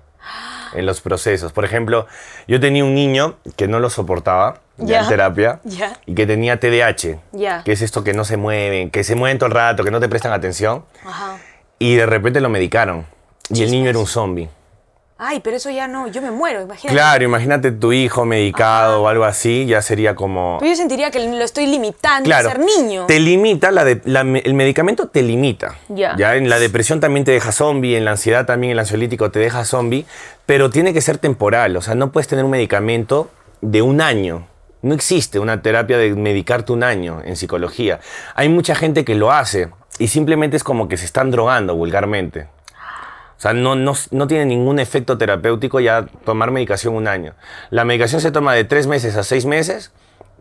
en 0.73 0.85
los 0.85 1.01
procesos. 1.01 1.53
Por 1.53 1.65
ejemplo, 1.65 2.07
yo 2.47 2.59
tenía 2.59 2.83
un 2.83 2.95
niño 2.95 3.35
que 3.55 3.67
no 3.67 3.79
lo 3.79 3.89
soportaba 3.89 4.61
ya 4.77 5.01
en 5.01 5.07
terapia 5.07 5.59
Ya. 5.63 5.99
y 6.07 6.15
que 6.15 6.25
tenía 6.25 6.59
TDAH, 6.59 7.19
Ya. 7.31 7.63
que 7.63 7.73
es 7.73 7.81
esto 7.83 8.03
que 8.03 8.13
no 8.13 8.25
se 8.25 8.37
mueven, 8.37 8.89
que 8.89 9.03
se 9.03 9.13
mueven 9.15 9.37
todo 9.37 9.47
el 9.47 9.53
rato, 9.53 9.83
que 9.83 9.91
no 9.91 9.99
te 9.99 10.09
prestan 10.09 10.31
atención. 10.33 10.83
Ajá. 11.05 11.37
Y 11.77 11.95
de 11.95 12.05
repente 12.07 12.41
lo 12.41 12.49
medicaron 12.49 13.05
y 13.49 13.61
el 13.63 13.69
niño 13.71 13.89
era 13.89 13.99
un 13.99 14.07
zombie. 14.07 14.49
Ay, 15.17 15.39
pero 15.41 15.57
eso 15.57 15.69
ya 15.69 15.87
no, 15.87 16.07
yo 16.07 16.21
me 16.21 16.31
muero, 16.31 16.61
imagínate. 16.61 16.95
Claro, 16.97 17.23
imagínate 17.23 17.71
tu 17.71 17.93
hijo 17.93 18.25
medicado 18.25 19.03
o 19.03 19.07
algo 19.07 19.23
así, 19.25 19.65
ya 19.65 19.81
sería 19.81 20.15
como... 20.15 20.57
Pero 20.59 20.71
yo 20.71 20.75
sentiría 20.75 21.11
que 21.11 21.19
lo 21.19 21.43
estoy 21.45 21.67
limitando 21.67 22.25
Claro, 22.25 22.49
a 22.49 22.51
ser 22.53 22.59
niño. 22.59 23.05
te 23.05 23.19
limita, 23.19 23.71
la 23.71 23.83
de- 23.85 24.01
la 24.05 24.23
me- 24.23 24.39
el 24.39 24.53
medicamento 24.55 25.07
te 25.07 25.21
limita. 25.21 25.75
Ya. 25.89 26.15
en 26.35 26.49
la 26.49 26.59
depresión 26.59 26.99
también 26.99 27.23
te 27.25 27.31
deja 27.31 27.51
zombie, 27.51 27.95
en 27.95 28.05
la 28.05 28.11
ansiedad 28.11 28.45
también 28.45 28.71
el 28.73 28.79
ansiolítico 28.79 29.29
te 29.31 29.39
deja 29.39 29.63
zombie, 29.65 30.05
pero 30.45 30.69
tiene 30.71 30.93
que 30.93 31.01
ser 31.01 31.19
temporal, 31.19 31.77
o 31.77 31.81
sea, 31.81 31.95
no 31.95 32.11
puedes 32.11 32.27
tener 32.27 32.43
un 32.43 32.51
medicamento 32.51 33.29
de 33.61 33.81
un 33.81 34.01
año. 34.01 34.47
No 34.81 34.93
existe 34.93 35.39
una 35.39 35.61
terapia 35.61 35.97
de 35.97 36.13
medicarte 36.15 36.73
un 36.73 36.83
año 36.83 37.21
en 37.23 37.37
psicología. 37.37 37.99
Hay 38.35 38.49
mucha 38.49 38.75
gente 38.75 39.05
que 39.05 39.15
lo 39.15 39.31
hace 39.31 39.69
y 39.99 40.07
simplemente 40.09 40.57
es 40.57 40.63
como 40.65 40.89
que 40.89 40.97
se 40.97 41.05
están 41.05 41.31
drogando 41.31 41.75
vulgarmente. 41.75 42.47
O 43.43 43.45
sea, 43.45 43.51
no, 43.51 43.75
no, 43.75 43.91
no 44.11 44.27
tiene 44.27 44.45
ningún 44.45 44.79
efecto 44.79 45.17
terapéutico 45.17 45.81
ya 45.81 46.05
tomar 46.23 46.51
medicación 46.51 46.95
un 46.95 47.09
año. 47.09 47.33
La 47.71 47.83
medicación 47.83 48.21
se 48.21 48.31
toma 48.31 48.53
de 48.53 48.63
tres 48.63 48.87
meses 48.87 49.17
a 49.17 49.23
seis 49.23 49.45
meses 49.45 49.91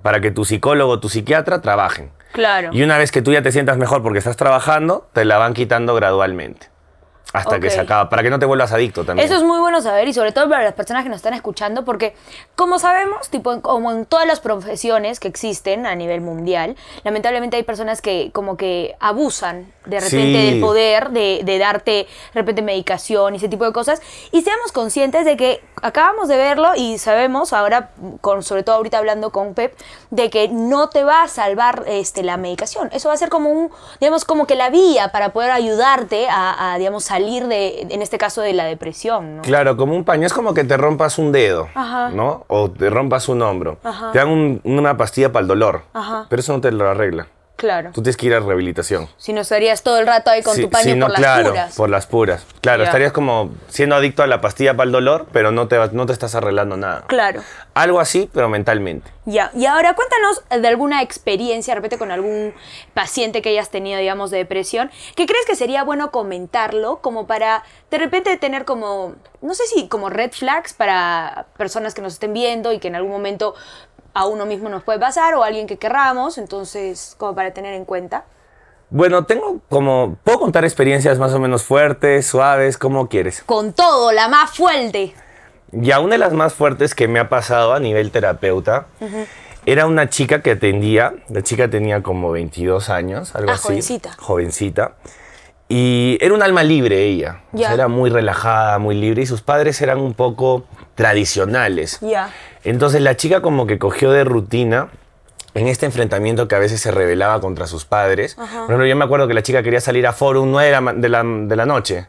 para 0.02 0.20
que 0.20 0.30
tu 0.30 0.44
psicólogo 0.44 0.92
o 0.92 1.00
tu 1.00 1.08
psiquiatra 1.08 1.60
trabajen. 1.60 2.12
Claro. 2.30 2.70
Y 2.72 2.80
una 2.84 2.98
vez 2.98 3.10
que 3.10 3.20
tú 3.20 3.32
ya 3.32 3.42
te 3.42 3.50
sientas 3.50 3.76
mejor 3.76 4.04
porque 4.04 4.20
estás 4.20 4.36
trabajando, 4.36 5.08
te 5.14 5.24
la 5.24 5.36
van 5.36 5.52
quitando 5.52 5.96
gradualmente. 5.96 6.68
Hasta 7.32 7.58
que 7.60 7.70
se 7.70 7.80
acaba, 7.80 8.08
para 8.08 8.22
que 8.22 8.30
no 8.30 8.38
te 8.38 8.46
vuelvas 8.46 8.72
adicto 8.72 9.04
también. 9.04 9.26
Eso 9.26 9.36
es 9.36 9.42
muy 9.42 9.58
bueno 9.58 9.80
saber 9.80 10.06
y 10.08 10.12
sobre 10.12 10.32
todo 10.32 10.48
para 10.48 10.62
las 10.64 10.74
personas 10.74 11.02
que 11.02 11.08
nos 11.08 11.16
están 11.16 11.34
escuchando 11.34 11.84
porque 11.84 12.14
como 12.56 12.78
sabemos, 12.78 13.28
tipo 13.30 13.60
como 13.62 13.90
en 13.92 14.04
todas 14.06 14.26
las 14.26 14.40
profesiones 14.40 15.18
que 15.20 15.28
existen 15.28 15.86
a 15.86 15.94
nivel 15.94 16.20
mundial, 16.20 16.76
lamentablemente 17.04 17.56
hay 17.56 17.62
personas 17.62 18.02
que 18.02 18.30
como 18.32 18.56
que 18.56 18.96
abusan 19.00 19.72
de 19.86 19.98
repente 19.98 20.12
Sí. 20.22 20.50
del 20.50 20.60
poder 20.60 21.10
de, 21.10 21.40
de 21.42 21.58
darte 21.58 21.90
de 21.90 22.06
repente 22.34 22.62
medicación 22.62 23.34
y 23.34 23.38
ese 23.38 23.48
tipo 23.48 23.64
de 23.64 23.72
cosas 23.72 24.00
y 24.30 24.42
seamos 24.42 24.70
conscientes 24.72 25.24
de 25.24 25.36
que 25.36 25.64
acabamos 25.82 26.28
de 26.28 26.36
verlo 26.36 26.72
y 26.76 26.98
sabemos 26.98 27.52
ahora, 27.52 27.90
con, 28.20 28.42
sobre 28.42 28.62
todo 28.62 28.76
ahorita 28.76 28.98
hablando 28.98 29.32
con 29.32 29.54
Pep, 29.54 29.74
de 30.10 30.30
que 30.30 30.48
no 30.48 30.88
te 30.90 31.02
va 31.02 31.22
a 31.24 31.28
salvar 31.28 31.84
este, 31.88 32.22
la 32.22 32.36
medicación. 32.36 32.88
Eso 32.92 33.08
va 33.08 33.14
a 33.14 33.16
ser 33.16 33.30
como 33.30 33.50
un, 33.50 33.70
digamos, 34.00 34.24
como 34.24 34.46
que 34.46 34.54
la 34.54 34.70
vía 34.70 35.08
para 35.08 35.30
poder 35.30 35.50
ayudarte 35.50 36.28
a, 36.28 36.74
a, 36.74 36.78
digamos, 36.78 37.02
salir 37.04 37.21
de, 37.48 37.86
en 37.90 38.02
este 38.02 38.18
caso, 38.18 38.40
de 38.42 38.52
la 38.52 38.64
depresión, 38.64 39.36
¿no? 39.36 39.42
Claro, 39.42 39.76
como 39.76 39.94
un 39.94 40.04
paño. 40.04 40.26
Es 40.26 40.32
como 40.32 40.54
que 40.54 40.64
te 40.64 40.76
rompas 40.76 41.18
un 41.18 41.32
dedo, 41.32 41.68
Ajá. 41.74 42.10
¿no? 42.10 42.44
O 42.48 42.70
te 42.70 42.90
rompas 42.90 43.28
un 43.28 43.42
hombro. 43.42 43.78
Ajá. 43.84 44.12
Te 44.12 44.18
dan 44.18 44.28
un- 44.28 44.60
una 44.64 44.96
pastilla 44.96 45.32
para 45.32 45.42
el 45.42 45.48
dolor. 45.48 45.82
Ajá. 45.92 46.26
Pero 46.28 46.40
eso 46.40 46.52
no 46.52 46.60
te 46.60 46.70
lo 46.72 46.88
arregla. 46.88 47.26
Claro. 47.62 47.90
Tú 47.92 48.02
tienes 48.02 48.16
que 48.16 48.26
ir 48.26 48.34
a 48.34 48.40
rehabilitación. 48.40 49.08
Si 49.18 49.32
no 49.32 49.42
estarías 49.42 49.84
todo 49.84 50.00
el 50.00 50.06
rato 50.08 50.30
ahí 50.32 50.42
con 50.42 50.60
tu 50.60 50.68
paño 50.68 50.82
sí, 50.82 50.94
no, 50.96 51.06
por 51.06 51.12
las 51.12 51.20
claro, 51.20 51.50
puras. 51.50 51.76
por 51.76 51.90
las 51.90 52.06
puras. 52.08 52.46
Claro, 52.60 52.82
estarías 52.82 53.12
como 53.12 53.54
siendo 53.68 53.94
adicto 53.94 54.24
a 54.24 54.26
la 54.26 54.40
pastilla 54.40 54.74
para 54.74 54.86
el 54.86 54.90
dolor, 54.90 55.28
pero 55.32 55.52
no 55.52 55.68
te, 55.68 55.78
no 55.92 56.04
te 56.04 56.12
estás 56.12 56.34
arreglando 56.34 56.76
nada. 56.76 57.04
Claro. 57.06 57.40
Algo 57.74 58.00
así, 58.00 58.28
pero 58.32 58.48
mentalmente. 58.48 59.12
Ya, 59.26 59.52
y 59.54 59.66
ahora 59.66 59.94
cuéntanos 59.94 60.42
de 60.50 60.66
alguna 60.66 61.02
experiencia, 61.02 61.72
de 61.72 61.76
repente 61.76 61.98
con 61.98 62.10
algún 62.10 62.52
paciente 62.94 63.42
que 63.42 63.50
hayas 63.50 63.70
tenido, 63.70 64.00
digamos, 64.00 64.32
de 64.32 64.38
depresión, 64.38 64.90
que 65.14 65.26
crees 65.26 65.46
que 65.46 65.54
sería 65.54 65.84
bueno 65.84 66.10
comentarlo 66.10 66.98
como 66.98 67.28
para 67.28 67.62
de 67.92 67.98
repente 67.98 68.36
tener 68.38 68.64
como, 68.64 69.14
no 69.40 69.54
sé 69.54 69.62
si 69.68 69.86
como 69.86 70.10
red 70.10 70.32
flags 70.32 70.72
para 70.72 71.46
personas 71.56 71.94
que 71.94 72.02
nos 72.02 72.14
estén 72.14 72.32
viendo 72.32 72.72
y 72.72 72.80
que 72.80 72.88
en 72.88 72.96
algún 72.96 73.12
momento 73.12 73.54
a 74.14 74.26
uno 74.26 74.44
mismo 74.46 74.68
nos 74.68 74.82
puede 74.82 74.98
pasar 74.98 75.34
o 75.34 75.42
a 75.42 75.46
alguien 75.46 75.66
que 75.66 75.76
querramos, 75.78 76.38
entonces 76.38 77.14
como 77.18 77.34
para 77.34 77.52
tener 77.52 77.74
en 77.74 77.84
cuenta. 77.84 78.24
Bueno, 78.90 79.24
tengo 79.24 79.60
como. 79.70 80.16
Puedo 80.22 80.38
contar 80.40 80.64
experiencias 80.64 81.18
más 81.18 81.32
o 81.32 81.38
menos 81.38 81.64
fuertes, 81.64 82.26
suaves, 82.26 82.76
como 82.76 83.08
quieres. 83.08 83.42
Con 83.44 83.72
todo, 83.72 84.12
la 84.12 84.28
más 84.28 84.50
fuerte. 84.50 85.14
Ya 85.70 86.00
una 86.00 86.12
de 86.12 86.18
las 86.18 86.34
más 86.34 86.52
fuertes 86.52 86.94
que 86.94 87.08
me 87.08 87.18
ha 87.18 87.30
pasado 87.30 87.72
a 87.72 87.80
nivel 87.80 88.10
terapeuta 88.10 88.84
era 89.64 89.86
una 89.86 90.10
chica 90.10 90.42
que 90.42 90.50
atendía. 90.50 91.14
La 91.30 91.42
chica 91.42 91.70
tenía 91.70 92.02
como 92.02 92.30
22 92.32 92.90
años, 92.90 93.34
algo 93.34 93.50
Ah, 93.52 93.54
así. 93.54 93.62
jovencita. 93.68 94.10
Jovencita. 94.18 94.92
Y 95.70 96.18
era 96.20 96.34
un 96.34 96.42
alma 96.42 96.62
libre 96.62 97.02
ella. 97.04 97.40
O 97.54 97.56
sea, 97.56 97.68
Ya. 97.68 97.72
era 97.74 97.88
muy 97.88 98.10
relajada, 98.10 98.78
muy 98.78 98.94
libre. 98.94 99.22
Y 99.22 99.26
sus 99.26 99.40
padres 99.40 99.80
eran 99.80 99.98
un 100.00 100.12
poco 100.12 100.64
tradicionales. 100.94 101.98
Ya. 102.02 102.28
Entonces 102.64 103.00
la 103.02 103.16
chica 103.16 103.40
como 103.42 103.66
que 103.66 103.78
cogió 103.78 104.10
de 104.12 104.24
rutina 104.24 104.88
en 105.54 105.68
este 105.68 105.84
enfrentamiento 105.86 106.48
que 106.48 106.54
a 106.54 106.58
veces 106.58 106.80
se 106.80 106.90
rebelaba 106.90 107.40
contra 107.40 107.66
sus 107.66 107.84
padres. 107.84 108.34
Por 108.36 108.44
ejemplo, 108.46 108.86
yo 108.86 108.96
me 108.96 109.04
acuerdo 109.04 109.28
que 109.28 109.34
la 109.34 109.42
chica 109.42 109.62
quería 109.62 109.80
salir 109.80 110.06
a 110.06 110.12
Forum 110.12 110.50
9 110.50 110.66
de 110.66 110.72
la, 110.72 110.80
ma- 110.80 110.92
de 110.94 111.08
la, 111.08 111.22
de 111.24 111.56
la 111.56 111.66
noche. 111.66 112.06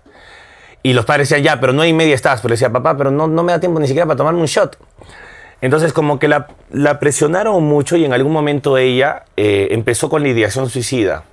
Y 0.82 0.94
los 0.94 1.06
padres 1.06 1.30
decían, 1.30 1.44
ya, 1.44 1.60
pero 1.60 1.74
no 1.74 1.82
hay 1.82 1.92
media 1.94 2.14
estás. 2.16 2.42
Pero 2.42 2.54
decía, 2.54 2.72
papá, 2.72 2.96
pero 2.98 3.10
no, 3.12 3.28
no 3.28 3.44
me 3.44 3.52
da 3.52 3.60
tiempo 3.60 3.80
ni 3.80 3.88
siquiera 3.88 4.06
para 4.06 4.18
tomarme 4.18 4.40
un 4.42 4.46
shot. 4.48 4.78
Entonces 5.62 5.94
como 5.94 6.20
que 6.20 6.28
la, 6.28 6.48
la 6.72 7.00
presionaron 7.00 7.64
mucho 7.64 7.96
y 7.96 8.04
en 8.06 8.14
algún 8.14 8.34
momento 8.34 8.78
ella 8.78 9.24
eh, 9.38 9.70
empezó 9.72 10.10
con 10.10 10.22
la 10.22 10.28
ideación 10.30 10.70
suicida. 10.70 11.24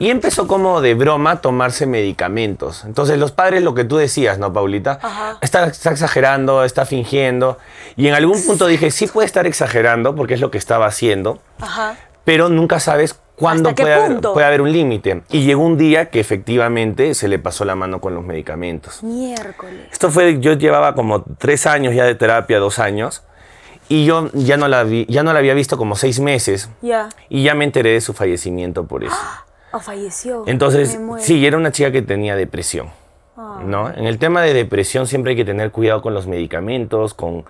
Y 0.00 0.10
empezó 0.10 0.46
como 0.46 0.80
de 0.80 0.94
broma 0.94 1.32
a 1.32 1.40
tomarse 1.40 1.84
medicamentos. 1.86 2.84
Entonces 2.84 3.18
los 3.18 3.32
padres, 3.32 3.62
lo 3.62 3.74
que 3.74 3.84
tú 3.84 3.96
decías, 3.96 4.38
¿no, 4.38 4.52
Paulita? 4.52 4.98
Ajá. 5.02 5.38
Está, 5.40 5.66
está 5.66 5.90
exagerando, 5.90 6.62
está 6.64 6.86
fingiendo. 6.86 7.58
Y 7.96 8.06
en 8.08 8.14
algún 8.14 8.40
punto 8.44 8.66
dije, 8.66 8.90
sí 8.90 9.06
puede 9.08 9.26
estar 9.26 9.46
exagerando 9.46 10.14
porque 10.14 10.34
es 10.34 10.40
lo 10.40 10.50
que 10.52 10.58
estaba 10.58 10.86
haciendo, 10.86 11.40
Ajá. 11.60 11.96
pero 12.24 12.48
nunca 12.48 12.78
sabes 12.78 13.18
cuándo 13.34 13.70
¿Hasta 13.70 13.74
qué 13.76 13.82
puede 13.82 13.94
haber, 13.94 14.12
punto? 14.12 14.32
puede 14.34 14.46
haber 14.46 14.60
un 14.60 14.72
límite. 14.72 15.22
Y 15.30 15.42
llegó 15.44 15.62
un 15.64 15.76
día 15.78 16.10
que 16.10 16.20
efectivamente 16.20 17.14
se 17.14 17.26
le 17.28 17.38
pasó 17.40 17.64
la 17.64 17.74
mano 17.74 18.00
con 18.00 18.14
los 18.14 18.24
medicamentos. 18.24 19.02
Miércoles. 19.02 19.86
Esto 19.90 20.10
fue, 20.10 20.38
yo 20.40 20.52
llevaba 20.52 20.94
como 20.94 21.22
tres 21.38 21.66
años 21.66 21.94
ya 21.94 22.04
de 22.04 22.14
terapia, 22.14 22.58
dos 22.60 22.78
años, 22.78 23.22
y 23.88 24.04
yo 24.04 24.30
ya 24.34 24.56
no 24.56 24.68
la, 24.68 24.84
vi- 24.84 25.06
ya 25.08 25.22
no 25.24 25.32
la 25.32 25.38
había 25.40 25.54
visto 25.54 25.76
como 25.76 25.96
seis 25.96 26.20
meses. 26.20 26.68
Ya. 26.82 27.08
Y 27.28 27.42
ya 27.42 27.54
me 27.54 27.64
enteré 27.64 27.90
de 27.92 28.00
su 28.00 28.12
fallecimiento 28.12 28.84
por 28.84 29.02
eso. 29.02 29.16
Oh, 29.72 29.80
falleció. 29.80 30.44
Entonces, 30.46 30.98
sí, 31.18 31.44
era 31.46 31.56
una 31.56 31.72
chica 31.72 31.90
que 31.92 32.02
tenía 32.02 32.36
depresión. 32.36 32.90
Ah. 33.36 33.60
¿no? 33.64 33.90
En 33.90 34.06
el 34.06 34.18
tema 34.18 34.42
de 34.42 34.52
depresión 34.54 35.06
siempre 35.06 35.30
hay 35.30 35.36
que 35.36 35.44
tener 35.44 35.70
cuidado 35.70 36.02
con 36.02 36.14
los 36.14 36.26
medicamentos, 36.26 37.14
con 37.14 37.44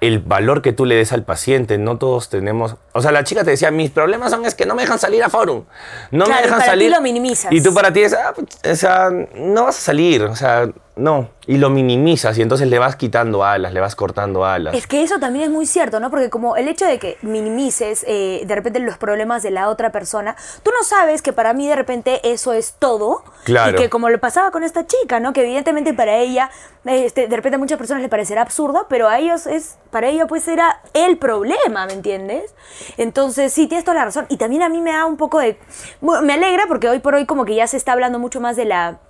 el 0.00 0.18
valor 0.18 0.62
que 0.62 0.72
tú 0.72 0.84
le 0.84 0.94
des 0.96 1.12
al 1.12 1.24
paciente. 1.24 1.78
No 1.78 1.98
todos 1.98 2.28
tenemos... 2.28 2.76
O 2.92 3.00
sea, 3.00 3.12
la 3.12 3.24
chica 3.24 3.44
te 3.44 3.50
decía, 3.50 3.70
mis 3.70 3.90
problemas 3.90 4.30
son 4.30 4.44
es 4.44 4.54
que 4.54 4.66
no 4.66 4.74
me 4.74 4.82
dejan 4.82 4.98
salir 4.98 5.22
a 5.22 5.30
Forum. 5.30 5.64
No 6.10 6.24
Claro, 6.26 6.40
me 6.40 6.40
y 6.40 6.44
dejan 6.44 6.60
ti 6.60 6.66
salir. 6.66 6.90
lo 6.90 7.00
minimizas. 7.00 7.52
Y 7.52 7.62
tú 7.62 7.72
para 7.74 7.92
ti 7.92 8.02
es, 8.02 8.12
ah, 8.14 8.32
pues, 8.34 8.46
o 8.72 8.76
sea, 8.76 9.10
no 9.34 9.64
vas 9.64 9.78
a 9.78 9.80
salir. 9.80 10.22
O 10.24 10.36
sea, 10.36 10.68
no. 10.96 11.28
Y 11.46 11.58
lo 11.58 11.68
minimizas 11.68 12.38
y 12.38 12.42
entonces 12.42 12.68
le 12.68 12.78
vas 12.78 12.96
quitando 12.96 13.44
alas, 13.44 13.72
le 13.72 13.80
vas 13.80 13.94
cortando 13.94 14.44
alas. 14.44 14.74
Es 14.74 14.86
que 14.86 15.02
eso 15.02 15.18
también 15.18 15.44
es 15.44 15.50
muy 15.50 15.66
cierto, 15.66 16.00
¿no? 16.00 16.10
Porque 16.10 16.30
como 16.30 16.56
el 16.56 16.68
hecho 16.68 16.86
de 16.86 16.98
que 16.98 17.18
minimices 17.22 18.04
eh, 18.08 18.44
de 18.46 18.54
repente 18.54 18.80
los 18.80 18.96
problemas 18.96 19.42
de 19.42 19.50
la 19.50 19.68
otra 19.68 19.92
persona, 19.92 20.36
tú 20.62 20.70
no 20.70 20.82
sabes 20.84 21.20
que 21.20 21.32
para 21.32 21.52
mí 21.52 21.68
de 21.68 21.76
repente 21.76 22.20
eso 22.24 22.52
es 22.52 22.74
todo. 22.78 23.24
Claro. 23.44 23.72
Y 23.72 23.82
que 23.82 23.90
como 23.90 24.08
le 24.08 24.18
pasaba 24.18 24.50
con 24.50 24.62
esta 24.64 24.86
chica, 24.86 25.20
¿no? 25.20 25.32
Que 25.32 25.42
evidentemente 25.42 25.92
para 25.92 26.16
ella, 26.16 26.50
este, 26.84 27.28
de 27.28 27.36
repente 27.36 27.56
a 27.56 27.58
muchas 27.58 27.78
personas 27.78 28.02
le 28.02 28.08
parecerá 28.08 28.40
absurdo, 28.40 28.86
pero 28.88 29.08
a 29.08 29.18
ellos 29.18 29.46
es, 29.46 29.76
para 29.90 30.08
ella 30.08 30.26
pues 30.26 30.48
era 30.48 30.80
el 30.94 31.18
problema, 31.18 31.86
¿me 31.86 31.92
entiendes? 31.92 32.54
Entonces 32.96 33.52
sí, 33.52 33.66
tienes 33.66 33.84
toda 33.84 33.98
la 33.98 34.04
razón. 34.06 34.26
Y 34.30 34.38
también 34.38 34.62
a 34.62 34.70
mí 34.70 34.80
me 34.80 34.92
da 34.92 35.04
un 35.04 35.16
poco 35.18 35.40
de... 35.40 35.58
me 36.00 36.32
alegra 36.32 36.64
porque 36.68 36.88
hoy 36.88 37.00
por 37.00 37.14
hoy 37.14 37.26
como 37.26 37.44
que 37.44 37.54
ya 37.54 37.66
se 37.66 37.76
está 37.76 37.92
hablando 37.92 38.18
mucho 38.18 38.40
más 38.40 38.56
de 38.56 38.64
la, 38.64 39.00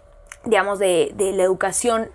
digamos, 0.44 0.78
de, 0.80 1.12
de 1.14 1.32
la 1.32 1.44
educación 1.44 2.10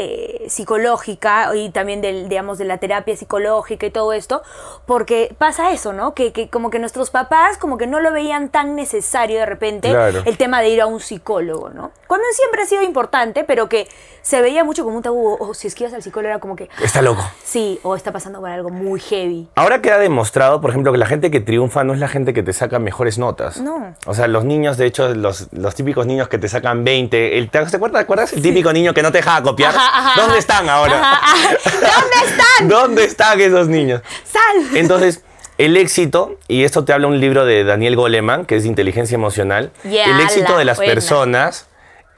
eh, 0.00 0.46
psicológica 0.48 1.54
y 1.56 1.70
también 1.70 2.00
del, 2.00 2.28
digamos, 2.28 2.56
de 2.58 2.64
la 2.64 2.78
terapia 2.78 3.16
psicológica 3.16 3.84
y 3.86 3.90
todo 3.90 4.12
esto, 4.12 4.42
porque 4.86 5.34
pasa 5.36 5.72
eso, 5.72 5.92
¿no? 5.92 6.14
Que, 6.14 6.32
que 6.32 6.48
como 6.48 6.70
que 6.70 6.78
nuestros 6.78 7.10
papás 7.10 7.58
como 7.58 7.76
que 7.78 7.86
no 7.88 7.98
lo 8.00 8.12
veían 8.12 8.48
tan 8.48 8.76
necesario 8.76 9.38
de 9.40 9.46
repente 9.46 9.90
Claro. 9.90 10.22
el 10.24 10.36
tema 10.36 10.60
de 10.60 10.68
ir 10.68 10.80
a 10.80 10.86
un 10.86 11.00
psicólogo, 11.00 11.70
¿no? 11.70 11.90
Cuando 12.06 12.24
siempre 12.32 12.62
ha 12.62 12.66
sido 12.66 12.82
importante, 12.82 13.42
pero 13.44 13.68
que 13.68 13.88
se 14.22 14.40
veía 14.40 14.62
mucho 14.64 14.84
como 14.84 14.96
un 14.96 15.02
tabú, 15.02 15.36
o 15.38 15.52
si 15.54 15.66
es 15.66 15.74
que 15.74 15.84
ibas 15.84 15.94
al 15.94 16.02
psicólogo 16.02 16.28
era 16.30 16.38
como 16.38 16.54
que, 16.54 16.68
Está 16.82 17.02
loco. 17.02 17.22
sí, 17.42 17.80
o 17.82 17.96
está 17.96 18.12
pasando 18.12 18.40
por 18.40 18.50
algo 18.50 18.70
muy 18.70 19.00
heavy. 19.00 19.48
Ahora 19.56 19.82
queda 19.82 19.98
demostrado, 19.98 20.60
por 20.60 20.70
ejemplo, 20.70 20.92
que 20.92 20.98
la 20.98 21.06
gente 21.06 21.30
que 21.30 21.40
triunfa 21.40 21.82
no 21.84 21.92
es 21.92 21.98
la 21.98 22.08
gente 22.08 22.32
que 22.32 22.42
te 22.42 22.52
saca 22.52 22.78
mejores 22.78 23.18
notas. 23.18 23.60
No. 23.60 23.94
O 24.06 24.14
sea, 24.14 24.28
los 24.28 24.44
niños, 24.44 24.76
de 24.76 24.86
hecho, 24.86 25.14
los, 25.14 25.48
los 25.52 25.74
típicos 25.74 26.06
niños 26.06 26.28
que 26.28 26.38
te 26.38 26.48
sacan 26.48 26.84
20. 26.84 27.36
El, 27.38 27.50
¿Te 27.50 27.58
acuerdas, 27.58 27.92
¿te 27.92 27.98
acuerdas 27.98 28.32
el 28.32 28.42
típico 28.42 28.72
niño 28.72 28.94
que 28.94 29.02
no 29.02 29.10
te 29.10 29.18
dejaba 29.18 29.42
copiar? 29.42 29.74
Ajá, 29.74 29.87
ajá, 29.88 30.20
¿Dónde 30.20 30.38
están 30.38 30.68
ahora? 30.68 31.20
¿Dónde 31.64 32.30
están? 32.30 32.68
¿Dónde 32.68 33.04
están 33.04 33.40
esos 33.40 33.68
niños? 33.68 34.02
¡Sal! 34.24 34.76
Entonces, 34.76 35.22
el 35.58 35.76
éxito, 35.76 36.38
y 36.46 36.64
esto 36.64 36.84
te 36.84 36.92
habla 36.92 37.08
un 37.08 37.20
libro 37.20 37.44
de 37.44 37.64
Daniel 37.64 37.96
Goleman, 37.96 38.44
que 38.46 38.56
es 38.56 38.64
inteligencia 38.64 39.16
emocional, 39.16 39.72
el 39.84 40.20
éxito 40.20 40.52
la 40.52 40.58
de 40.58 40.64
las 40.64 40.76
buena. 40.76 40.94
personas 40.94 41.66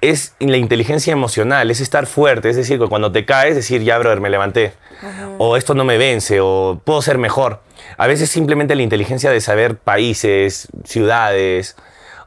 es 0.02 0.34
la 0.38 0.56
inteligencia 0.56 1.12
emocional, 1.12 1.70
es 1.70 1.80
estar 1.80 2.06
fuerte, 2.06 2.50
es 2.50 2.56
decir, 2.56 2.78
que 2.78 2.86
cuando 2.86 3.12
te 3.12 3.24
caes, 3.24 3.54
decir, 3.54 3.82
ya, 3.82 3.98
brother, 3.98 4.20
me 4.20 4.30
levanté, 4.30 4.72
o 5.38 5.56
esto 5.56 5.74
no 5.74 5.84
me 5.84 5.98
vence, 5.98 6.40
o 6.40 6.80
puedo 6.84 7.02
ser 7.02 7.18
mejor. 7.18 7.60
A 7.96 8.06
veces 8.06 8.30
simplemente 8.30 8.74
la 8.74 8.82
inteligencia 8.82 9.30
de 9.30 9.40
saber 9.40 9.76
países, 9.76 10.68
ciudades, 10.84 11.76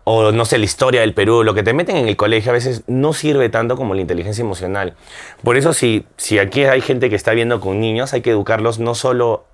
o 0.04 0.32
no 0.32 0.46
sé, 0.46 0.58
la 0.58 0.66
historia 0.66 1.02
del 1.02 1.14
Perú, 1.14 1.44
lo 1.44 1.54
que 1.54 1.64
te 1.64 1.74
meten 1.74 1.96
en 1.96 2.08
el 2.08 2.18
colegio 2.18 2.52
a 2.52 2.54
veces 2.54 2.84
no 2.88 3.14
sirve 3.14 3.50
tanto 3.50 3.78
como 3.78 3.94
la 3.94 4.02
inteligencia 4.02 4.42
emocional. 4.42 4.96
Por 5.44 5.58
eso 5.58 5.74
si, 5.74 6.06
si 6.18 6.40
aquí 6.40 6.64
hay 6.64 6.82
gente 6.82 7.10
que 7.10 7.16
está 7.16 7.34
viendo 7.34 7.60
con 7.60 7.80
niños, 7.80 8.14
hay 8.14 8.22
que 8.22 8.32
educarlos 8.32 8.80
no 8.80 8.96
solo 8.96 9.46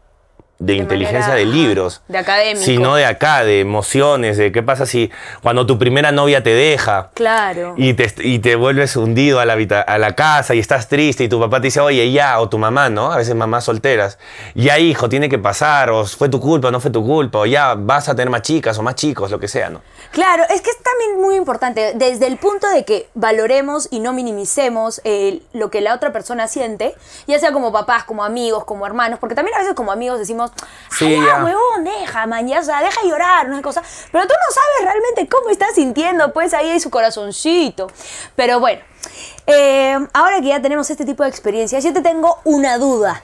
de, 0.59 0.75
inteligencia 0.75 1.33
de 1.33 1.45
libros, 1.45 2.01
de 2.07 2.17
académico. 2.17 2.65
sino 2.65 2.95
de 2.95 3.05
acá, 3.05 3.43
de 3.43 3.61
emociones, 3.61 4.37
de 4.37 4.51
qué 4.51 4.61
pasa 4.61 4.85
si 4.85 5.09
cuando 5.41 5.65
tu 5.65 5.79
primera 5.79 6.11
novia 6.11 6.43
te 6.43 6.53
deja. 6.53 7.09
Claro. 7.13 7.73
Y 7.77 7.93
te, 7.93 8.13
y 8.19 8.39
te 8.39 8.55
vuelves 8.55 8.95
hundido 8.95 9.39
a 9.39 9.45
la, 9.45 9.53
a 9.53 9.97
la 9.97 10.15
casa 10.15 10.55
y 10.55 10.59
estás 10.59 10.87
triste 10.87 11.23
y 11.23 11.29
tu 11.29 11.39
papá 11.39 11.61
te 11.61 11.67
dice, 11.67 11.79
oye, 11.79 12.11
ya, 12.11 12.39
o 12.39 12.49
tu 12.49 12.57
mamá, 12.57 12.89
¿no? 12.89 13.11
A 13.11 13.17
veces 13.17 13.35
mamás 13.35 13.63
solteras. 13.63 14.17
Ya, 14.53 14.77
hijo, 14.79 15.09
tiene 15.09 15.29
que 15.29 15.39
pasar, 15.39 15.89
o 15.89 16.05
fue 16.05 16.29
tu 16.29 16.39
culpa, 16.39 16.67
o 16.67 16.71
no 16.71 16.79
fue 16.79 16.91
tu 16.91 17.05
culpa, 17.05 17.39
o 17.39 17.45
ya 17.45 17.75
vas 17.75 18.09
a 18.09 18.15
tener 18.15 18.29
más 18.29 18.41
chicas 18.41 18.77
o 18.77 18.83
más 18.83 18.95
chicos, 18.95 19.31
lo 19.31 19.39
que 19.39 19.47
sea, 19.47 19.69
¿no? 19.69 19.81
Claro, 20.11 20.43
es 20.49 20.61
que 20.61 20.69
es 20.69 20.77
también 20.81 21.21
muy 21.21 21.35
importante, 21.35 21.93
desde 21.95 22.27
el 22.27 22.37
punto 22.37 22.67
de 22.69 22.83
que 22.83 23.07
valoremos 23.13 23.87
y 23.91 23.99
no 23.99 24.11
minimicemos 24.13 25.01
eh, 25.03 25.41
lo 25.53 25.69
que 25.69 25.81
la 25.81 25.93
otra 25.93 26.11
persona 26.11 26.47
siente, 26.47 26.95
ya 27.27 27.39
sea 27.39 27.51
como 27.51 27.71
papás, 27.71 28.03
como 28.03 28.23
amigos, 28.23 28.65
como 28.65 28.85
hermanos, 28.85 29.19
porque 29.19 29.35
también 29.35 29.55
a 29.55 29.59
veces 29.59 29.75
como 29.75 29.91
amigos 29.91 30.19
decimos, 30.19 30.48
Sí, 30.91 31.05
"Ay, 31.05 31.17
ya, 31.17 31.25
ya. 31.37 31.43
huevón, 31.43 31.83
deja, 31.83 32.25
man, 32.27 32.47
ya, 32.47 32.59
o 32.59 32.63
sea, 32.63 32.81
deja 32.81 33.01
llorar, 33.03 33.51
es 33.51 33.61
cosa, 33.61 33.81
pero 34.11 34.25
tú 34.27 34.33
no 34.33 34.53
sabes 34.53 34.91
realmente 34.93 35.27
cómo 35.29 35.49
está 35.49 35.67
sintiendo, 35.73 36.33
pues 36.33 36.53
ahí 36.53 36.69
hay 36.69 36.79
su 36.79 36.89
corazoncito. 36.89 37.87
Pero 38.35 38.59
bueno, 38.59 38.81
eh, 39.47 39.97
ahora 40.13 40.41
que 40.41 40.47
ya 40.47 40.61
tenemos 40.61 40.89
este 40.89 41.05
tipo 41.05 41.23
de 41.23 41.29
experiencias, 41.29 41.83
yo 41.83 41.93
te 41.93 42.01
tengo 42.01 42.39
una 42.43 42.77
duda. 42.77 43.21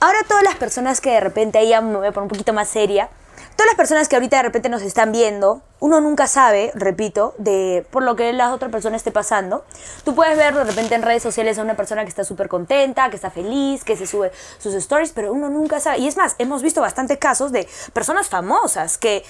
Ahora 0.00 0.18
todas 0.26 0.42
las 0.42 0.56
personas 0.56 1.00
que 1.00 1.10
de 1.10 1.20
repente, 1.20 1.58
ahí 1.58 1.68
ya 1.68 1.80
me 1.80 1.96
voy 1.96 2.06
a 2.08 2.12
poner 2.12 2.24
un 2.24 2.28
poquito 2.28 2.52
más 2.52 2.68
seria, 2.68 3.08
todas 3.56 3.66
las 3.66 3.76
personas 3.76 4.08
que 4.08 4.16
ahorita 4.16 4.36
de 4.36 4.42
repente 4.42 4.68
nos 4.68 4.82
están 4.82 5.12
viendo, 5.12 5.62
uno 5.80 6.00
nunca 6.00 6.26
sabe, 6.26 6.72
repito, 6.74 7.34
de 7.38 7.86
por 7.90 8.02
lo 8.02 8.16
que 8.16 8.32
la 8.32 8.52
otra 8.52 8.68
persona 8.68 8.96
esté 8.96 9.10
pasando. 9.10 9.64
Tú 10.04 10.14
puedes 10.14 10.36
ver 10.36 10.54
de 10.54 10.64
repente 10.64 10.94
en 10.94 11.02
redes 11.02 11.22
sociales 11.22 11.58
a 11.58 11.62
una 11.62 11.74
persona 11.74 12.02
que 12.04 12.08
está 12.08 12.24
súper 12.24 12.48
contenta, 12.48 13.10
que 13.10 13.16
está 13.16 13.30
feliz, 13.30 13.84
que 13.84 13.96
se 13.96 14.06
sube 14.06 14.32
sus 14.58 14.74
stories, 14.74 15.12
pero 15.12 15.32
uno 15.32 15.48
nunca 15.48 15.80
sabe. 15.80 15.98
Y 15.98 16.08
es 16.08 16.16
más, 16.16 16.36
hemos 16.38 16.62
visto 16.62 16.80
bastantes 16.80 17.18
casos 17.18 17.52
de 17.52 17.68
personas 17.92 18.28
famosas 18.28 18.98
que... 18.98 19.24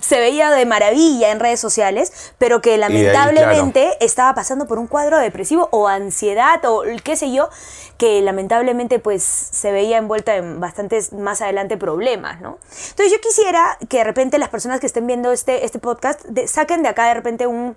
se 0.00 0.18
veía 0.18 0.50
de 0.50 0.64
maravilla 0.66 1.30
en 1.30 1.40
redes 1.40 1.60
sociales, 1.60 2.32
pero 2.38 2.60
que 2.60 2.72
ahí, 2.72 2.78
lamentablemente 2.78 3.90
estaba 4.00 4.34
pasando 4.34 4.66
por 4.66 4.78
un 4.78 4.86
cuadro 4.86 5.18
depresivo 5.18 5.68
o 5.72 5.88
ansiedad 5.88 6.64
o 6.64 6.82
qué 7.02 7.16
sé 7.16 7.32
yo, 7.32 7.48
que 7.96 8.20
lamentablemente 8.22 8.98
pues 8.98 9.22
se 9.22 9.72
veía 9.72 9.96
envuelta 9.98 10.36
en 10.36 10.60
bastantes 10.60 11.12
más 11.12 11.40
adelante 11.42 11.76
problemas, 11.76 12.40
¿no? 12.40 12.58
Entonces 12.90 13.12
yo 13.12 13.20
quisiera 13.20 13.76
que 13.88 13.98
de 13.98 14.04
repente 14.04 14.38
las 14.38 14.48
personas 14.48 14.80
que 14.80 14.86
estén 14.86 15.06
viendo 15.06 15.32
este, 15.32 15.64
este 15.64 15.78
podcast 15.78 16.24
de- 16.26 16.46
saquen 16.48 16.82
de 16.82 16.88
acá 16.88 17.06
de 17.08 17.14
repente 17.14 17.46
un 17.46 17.76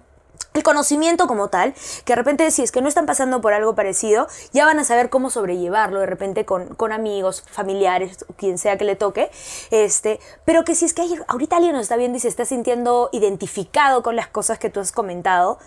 el 0.54 0.64
conocimiento 0.64 1.28
como 1.28 1.48
tal, 1.48 1.74
que 2.06 2.12
de 2.14 2.16
repente 2.16 2.52
si 2.52 2.62
es 2.64 2.72
que 2.72 2.82
no 2.82 2.88
están 2.90 3.06
pasando 3.06 3.42
por 3.42 3.54
algo 3.54 3.74
parecido, 3.76 4.28
ya 4.52 4.66
van 4.66 4.80
a 4.80 4.84
saber 4.84 5.10
cómo 5.10 5.30
sobrellevarlo 5.30 6.00
de 6.00 6.06
repente 6.06 6.46
con, 6.46 6.68
con 6.76 6.92
amigos, 6.92 7.44
familiares, 7.50 8.26
quien 8.38 8.58
sea 8.58 8.78
que 8.78 8.84
le 8.86 8.96
toque, 8.96 9.32
este, 9.72 10.20
pero 10.46 10.64
que 10.64 10.76
si 10.76 10.86
es 10.86 10.94
que 10.94 11.04
hay- 11.04 11.20
ahorita 11.28 11.56
alguien 11.58 11.74
nos 11.74 11.84
está 11.84 11.96
viendo 11.96 12.18
y 12.18 12.22
se 12.22 12.28
está 12.28 12.46
sintiendo 12.46 13.10
identificado 13.14 14.04
con 14.04 14.16
las 14.16 14.28
cosas 14.28 14.60
que 14.60 14.70
tú 14.70 14.80
has 14.80 14.92
comentado, 14.92 15.58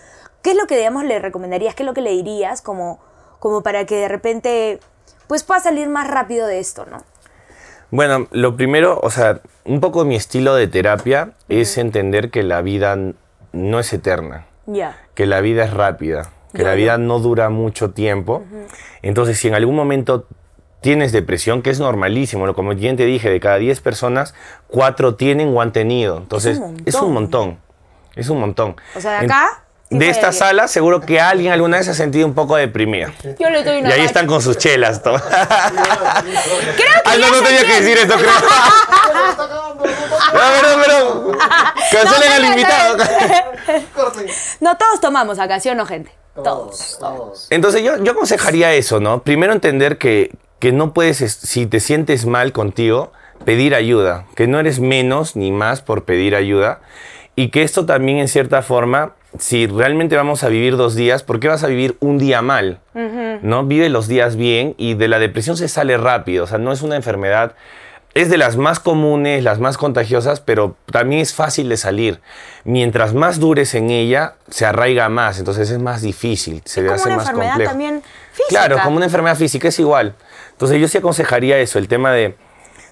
¿qué 0.43 0.51
es 0.51 0.57
lo 0.57 0.67
que 0.67 0.77
digamos 0.77 1.05
le 1.05 1.19
recomendarías? 1.19 1.75
¿Qué 1.75 1.83
es 1.83 1.87
lo 1.87 1.95
que 1.95 2.03
le 2.03 2.11
dirías 2.11 2.61
como, 2.61 3.01
como 3.41 3.63
para 3.63 3.87
que 3.87 3.97
de 3.97 4.09
repente 4.09 4.81
pues 5.27 5.43
pueda 5.43 5.61
salir 5.61 5.89
más 5.89 6.07
rápido 6.07 6.47
de 6.47 6.59
esto, 6.61 6.85
¿no? 6.85 7.03
Bueno, 7.91 8.27
lo 8.33 8.57
primero, 8.57 9.01
o 9.03 9.11
sea, 9.11 9.41
un 9.65 9.81
poco 9.81 10.05
mi 10.05 10.17
estilo 10.17 10.55
de 10.55 10.67
terapia 10.67 11.33
es 11.49 11.79
entender 11.79 12.31
que 12.31 12.43
la 12.43 12.61
vida 12.61 12.97
no 13.53 13.79
es 13.81 13.93
eterna. 13.93 14.47
Que 15.15 15.27
la 15.27 15.41
vida 15.41 15.65
es 15.65 15.73
rápida, 15.73 16.31
que 16.53 16.63
la 16.63 16.75
vida 16.75 16.99
no 16.99 17.19
dura 17.19 17.51
mucho 17.51 17.91
tiempo. 17.91 18.45
Entonces, 19.03 19.39
si 19.39 19.49
en 19.49 19.55
algún 19.55 19.77
momento 19.77 20.27
tienes 20.81 21.13
depresión, 21.13 21.63
que 21.63 21.71
es 21.71 21.81
normalísimo, 21.81 22.47
¿no? 22.47 22.55
como 22.55 22.75
bien 22.75 22.97
te 22.97 23.07
dije, 23.07 23.31
de 23.31 23.41
cada 23.41 23.57
10 23.57 23.81
personas, 23.81 24.35
4 24.69 25.15
tienen 25.15 25.57
o 25.57 25.63
han 25.63 25.73
tenido. 25.73 26.19
Entonces, 26.19 26.61
es 26.85 26.95
un 26.97 27.13
montón. 27.13 27.59
Es 28.15 28.29
un 28.29 28.39
montón. 28.39 28.77
O 28.95 29.01
sea, 29.01 29.21
de 29.21 29.27
acá, 29.27 29.64
de 29.91 30.09
esta 30.09 30.33
sala, 30.33 30.67
seguro 30.67 31.01
que 31.01 31.21
alguien 31.21 31.53
alguna 31.53 31.77
vez 31.77 31.87
se 31.87 31.93
ha 31.93 31.95
sentido 31.95 32.27
un 32.27 32.35
poco 32.35 32.57
deprimida. 32.57 33.13
Yo 33.39 33.49
le 33.51 33.63
doy 33.63 33.77
Y 33.77 33.81
una 33.81 33.91
ahí 33.91 33.97
gacha. 33.99 34.05
están 34.05 34.27
con 34.27 34.43
sus 34.43 34.59
chelas. 34.59 35.01
Creo 35.05 35.19
que 36.75 36.83
Ay, 37.05 37.19
no, 37.21 37.27
ya 37.27 37.29
no 37.29 37.35
sé 37.35 37.43
tenía 37.45 37.61
que 37.65 37.81
decir 37.81 37.99
esto, 37.99 38.15
creo. 38.17 38.31
No. 40.33 41.33
Cancelen 41.93 42.33
al 42.33 42.45
invitado. 42.45 42.97
No, 44.61 44.77
todos 44.77 45.01
tomamos 45.01 45.39
acá, 45.39 45.61
¿sí 45.61 45.69
o 45.69 45.75
no, 45.75 45.87
gente? 45.87 46.11
Todos. 46.35 46.97
todos. 46.99 47.47
Entonces 47.51 47.83
yo, 47.83 48.03
yo 48.03 48.13
aconsejaría 48.13 48.73
eso, 48.75 48.99
¿no? 49.01 49.23
Primero 49.23 49.53
entender 49.53 49.99
que, 49.99 50.33
que 50.59 50.73
no 50.73 50.93
puedes, 50.93 51.21
es- 51.21 51.35
si 51.35 51.67
te 51.67 51.79
sientes 51.79 52.27
mal 52.27 52.53
contigo, 52.53 53.13
pedir 53.45 53.75
ayuda, 53.75 54.27
que 54.35 54.47
no 54.49 54.59
eres 54.59 54.81
menos 54.81 55.37
ni 55.37 55.53
más 55.53 55.81
por 55.83 56.05
pedir 56.05 56.35
ayuda 56.35 56.81
y 57.37 57.51
que 57.51 57.63
esto 57.63 57.87
también 57.87 58.19
en 58.19 58.27
cierta 58.29 58.63
forma, 58.63 59.13
si 59.39 59.67
realmente 59.67 60.17
vamos 60.17 60.45
a 60.45 60.49
vivir 60.49 60.77
dos 60.77 60.95
días, 60.95 61.23
¿por 61.23 61.41
qué 61.41 61.49
vas 61.49 61.65
a 61.65 61.67
vivir 61.67 61.97
un 62.01 62.19
día 62.19 62.43
mal? 62.43 62.81
¿No? 63.43 63.65
Vive 63.65 63.89
los 63.89 64.09
días 64.09 64.37
bien 64.37 64.75
y 64.79 64.95
de 64.95 65.09
la 65.09 65.19
depresión 65.19 65.57
se 65.57 65.69
sale 65.69 65.97
rápido, 65.97 66.45
o 66.45 66.47
sea, 66.47 66.59
no 66.59 66.73
es 66.73 66.83
una 66.83 66.97
enfermedad 66.97 67.55
es 68.15 68.31
de 68.31 68.39
las 68.39 68.57
más 68.57 68.79
comunes, 68.79 69.43
las 69.43 69.59
más 69.59 69.77
contagiosas, 69.77 70.41
pero 70.41 70.77
también 70.91 71.21
es 71.21 71.35
fácil 71.35 71.69
de 71.69 71.77
salir. 71.77 72.21
Mientras 72.63 73.13
más 73.13 73.41
dures 73.41 73.75
en 73.75 73.91
ella, 73.91 74.35
se 74.49 74.65
arraiga 74.65 75.09
más, 75.09 75.41
entonces 75.41 75.69
es 75.71 75.81
más 75.81 76.01
difícil, 76.01 76.63
se 76.65 76.81
Es 76.81 76.85
le 76.85 76.89
como 76.91 76.95
hace 76.95 77.09
una 77.09 77.17
más 77.17 77.27
enfermedad 77.27 77.51
complejo. 77.51 77.71
también 77.71 78.03
física. 78.33 78.49
Claro, 78.49 78.79
como 78.85 78.97
una 78.97 79.07
enfermedad 79.07 79.37
física 79.37 79.69
es 79.69 79.79
igual. 79.81 80.15
Entonces 80.53 80.81
yo 80.81 80.87
sí 80.87 80.99
aconsejaría 80.99 81.59
eso, 81.59 81.81
el 81.81 81.89
tema 81.89 82.13
de, 82.13 82.37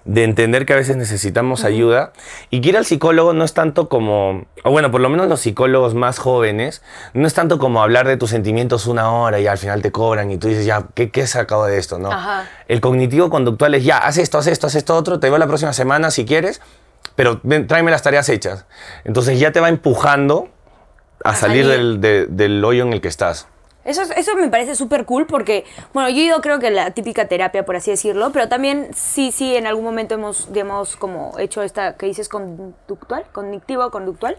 de 0.05 0.25
entender 0.25 0.67
que 0.67 0.73
a 0.73 0.77
veces 0.77 0.97
necesitamos 0.97 1.63
ayuda 1.65 2.13
y 2.51 2.61
que 2.61 2.71
ir 2.71 2.77
al 2.77 2.85
psicólogo 2.85 3.33
no 3.35 3.45
es 3.45 3.55
tanto 3.55 3.89
como, 3.89 4.47
o 4.65 4.71
bueno, 4.71 4.91
por 4.91 5.01
lo 5.01 5.09
menos 5.09 5.29
los 5.29 5.41
psicólogos 5.41 5.95
más 5.95 6.19
jóvenes, 6.19 6.83
no 7.15 7.27
es 7.27 7.35
tanto 7.35 7.59
como 7.59 7.83
hablar 7.83 8.09
de 8.09 8.17
tus 8.17 8.31
sentimientos 8.31 8.87
una 8.87 9.13
hora 9.13 9.39
y 9.39 9.47
al 9.47 9.59
final 9.59 9.81
te 9.81 9.93
cobran 9.93 10.31
y 10.33 10.39
tú 10.39 10.49
dices, 10.49 10.67
ya, 10.67 10.87
¿qué, 10.95 11.11
qué 11.11 11.21
he 11.21 11.27
sacado 11.27 11.67
de 11.67 11.79
esto? 11.79 11.99
No. 11.99 12.11
Ajá. 12.11 12.49
El 12.67 12.81
cognitivo 12.81 13.31
conductual 13.31 13.75
es, 13.75 13.85
ya, 13.85 13.99
haz 13.99 14.19
esto, 14.19 14.39
haz 14.39 14.49
esto, 14.49 14.67
haz 14.67 14.75
esto 14.75 14.97
otro, 14.97 15.21
te 15.21 15.29
veo 15.31 15.39
la 15.39 15.47
próxima 15.47 15.73
semana 15.73 16.11
si 16.11 16.25
quieres, 16.25 16.61
pero 17.15 17.41
ven, 17.45 17.67
tráeme 17.69 17.91
las 17.91 18.03
tareas 18.03 18.29
hechas. 18.29 18.65
Entonces 19.05 19.39
ya 19.39 19.53
te 19.53 19.61
va 19.61 19.69
empujando 19.69 20.49
a, 21.23 21.31
A 21.31 21.35
salir, 21.37 21.65
salir. 21.65 21.79
Del, 21.79 22.01
de- 22.01 22.27
del 22.27 22.65
hoyo 22.65 22.83
en 22.83 22.93
el 22.93 23.01
que 23.01 23.09
estás. 23.09 23.47
Eso, 23.85 24.03
es- 24.03 24.11
eso 24.17 24.37
me 24.37 24.49
parece 24.49 24.75
súper 24.77 25.05
cool 25.05 25.27
porque, 25.27 25.65
bueno, 25.93 26.09
yo 26.11 26.17
he 26.17 26.25
ido 26.27 26.41
creo 26.41 26.59
que 26.61 26.71
la 26.71 26.93
típica 26.93 27.27
terapia, 27.27 27.65
por 27.65 27.77
así 27.77 27.91
decirlo, 27.91 28.31
pero 28.33 28.49
también 28.49 28.91
sí, 28.95 29.33
sí, 29.33 29.57
en 29.57 29.67
algún 29.67 29.85
momento 29.85 30.15
hemos, 30.15 30.53
digamos, 30.53 30.97
como 30.97 31.37
hecho 31.39 31.63
esta 31.63 31.97
que 31.97 32.07
dices 32.07 32.29
conductual, 32.29 33.25
cognitivo, 33.33 33.91
conductual, 33.91 34.37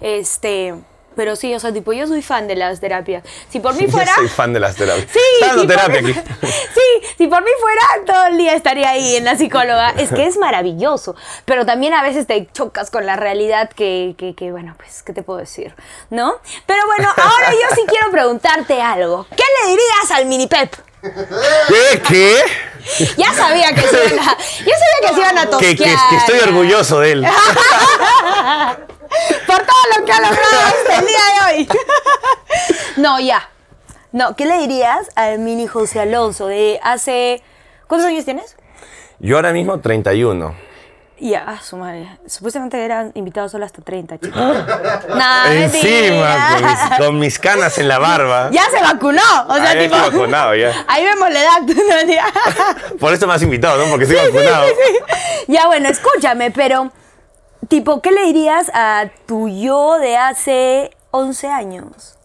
este, 0.00 0.74
pero 1.16 1.36
sí, 1.36 1.54
o 1.54 1.60
sea, 1.60 1.72
tipo, 1.72 1.92
yo 1.92 2.06
soy 2.06 2.22
fan 2.22 2.46
de 2.48 2.56
las 2.56 2.80
terapias. 2.80 3.22
Si 3.50 3.60
por 3.60 3.74
mí 3.74 3.86
Yo 3.86 3.90
fuera... 3.92 4.14
soy 4.14 4.28
fan 4.28 4.52
de 4.52 4.60
las 4.60 4.76
terapias. 4.76 5.06
Sí, 5.12 5.18
si 5.40 5.56
por 5.56 5.66
terapia 5.66 6.02
mí- 6.02 6.10
aquí. 6.10 6.20
sí, 6.74 7.08
si 7.18 7.26
por 7.26 7.42
mí 7.42 7.50
fuera, 7.60 8.04
todo 8.06 8.26
el 8.26 8.36
día 8.38 8.54
estaría 8.54 8.90
ahí 8.90 9.16
en 9.16 9.24
la 9.24 9.36
psicóloga. 9.36 9.90
Es 9.98 10.10
que 10.10 10.26
es 10.26 10.36
maravilloso, 10.36 11.14
pero 11.44 11.64
también 11.66 11.94
a 11.94 12.02
veces 12.02 12.26
te 12.26 12.48
chocas 12.52 12.90
con 12.90 13.06
la 13.06 13.16
realidad 13.16 13.70
que, 13.70 14.14
que, 14.18 14.34
que, 14.34 14.50
bueno, 14.50 14.74
pues, 14.76 15.02
¿qué 15.02 15.12
te 15.12 15.22
puedo 15.22 15.38
decir? 15.40 15.74
¿No? 16.10 16.34
Pero 16.66 16.80
bueno, 16.86 17.08
ahora 17.16 17.50
yo 17.52 17.74
sí 17.74 17.82
quiero 17.88 18.10
preguntarte 18.10 18.80
algo. 18.80 19.26
¿Qué 19.36 19.44
le 19.62 19.70
dirías 19.70 20.10
al 20.12 20.26
mini 20.26 20.46
Pep? 20.46 20.74
¿Qué? 21.68 22.02
¿Qué? 22.08 22.42
Ya 23.16 23.32
sabía 23.32 23.74
que 23.74 23.80
se 23.82 23.96
iban 24.06 24.18
a, 24.18 24.36
ya 24.36 24.74
sabía 24.78 25.08
que 25.08 25.14
se 25.14 25.20
iban 25.20 25.38
a 25.38 25.50
tosquear. 25.50 25.76
Que, 25.76 25.84
que- 25.84 25.96
que 26.10 26.16
estoy 26.16 26.38
orgulloso 26.40 27.00
de 27.00 27.12
él. 27.12 27.26
Por 29.46 29.56
todo 29.58 29.98
lo 29.98 30.04
que 30.04 30.12
ha 30.12 30.20
logrado 30.20 30.60
hasta 30.66 30.98
el 31.00 31.06
día 31.06 31.18
de 31.18 31.56
hoy. 31.56 31.68
No, 32.96 33.18
ya. 33.20 33.48
No, 34.12 34.36
¿qué 34.36 34.46
le 34.46 34.58
dirías 34.58 35.08
al 35.16 35.40
mini 35.40 35.66
José 35.66 36.00
Alonso 36.00 36.46
de 36.46 36.78
hace... 36.82 37.42
¿Cuántos 37.88 38.08
años 38.08 38.24
tienes? 38.24 38.56
Yo 39.18 39.36
ahora 39.36 39.52
mismo 39.52 39.80
31. 39.80 40.54
Ya, 41.18 41.44
ah, 41.46 41.58
su 41.62 41.76
madre. 41.76 42.08
Supuestamente 42.26 42.82
eran 42.84 43.10
invitados 43.14 43.52
solo 43.52 43.64
hasta 43.64 43.82
30, 43.82 44.18
chicos. 44.18 44.40
Nah, 45.14 45.52
Encima, 45.52 46.48
con 46.58 46.64
mis, 46.66 46.98
con 47.06 47.18
mis 47.18 47.38
canas 47.38 47.78
en 47.78 47.88
la 47.88 47.98
barba. 47.98 48.48
Ya 48.52 48.64
se 48.70 48.80
vacunó. 48.80 49.22
O 49.48 49.54
sea, 49.56 49.70
Ah, 49.70 49.74
ya 49.74 49.80
tipo. 49.80 49.96
estoy 49.96 50.10
vacunado, 50.12 50.54
ya. 50.54 50.84
Ahí 50.86 51.04
vemos 51.04 51.30
la 51.30 51.40
edad. 51.42 51.60
No. 51.62 52.98
Por 52.98 53.12
eso 53.14 53.26
me 53.26 53.34
has 53.34 53.42
invitado, 53.42 53.78
¿no? 53.84 53.90
Porque 53.90 54.04
estoy 54.04 54.18
vacunado. 54.30 54.66
ya, 55.48 55.66
bueno, 55.66 55.88
escúchame, 55.88 56.50
pero. 56.52 56.90
Tipo, 57.68 58.02
¿qué 58.02 58.10
le 58.10 58.24
dirías 58.24 58.70
a 58.74 59.10
tu 59.26 59.48
yo 59.48 59.98
de 59.98 60.16
hace 60.16 60.90
11 61.12 61.48
años? 61.48 62.18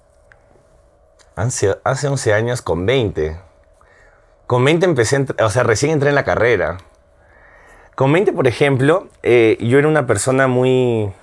Hace, 1.35 1.77
hace 1.83 2.07
11 2.07 2.33
años 2.33 2.61
con 2.61 2.85
20. 2.85 3.37
Con 4.47 4.65
20 4.65 4.85
empecé, 4.85 5.25
o 5.41 5.49
sea, 5.49 5.63
recién 5.63 5.91
entré 5.91 6.09
en 6.09 6.15
la 6.15 6.23
carrera. 6.25 6.77
Con 7.95 8.11
20, 8.11 8.33
por 8.33 8.47
ejemplo, 8.47 9.07
eh, 9.23 9.57
yo 9.61 9.77
era 9.77 9.87
una 9.87 10.07
persona 10.07 10.47
muy... 10.47 11.13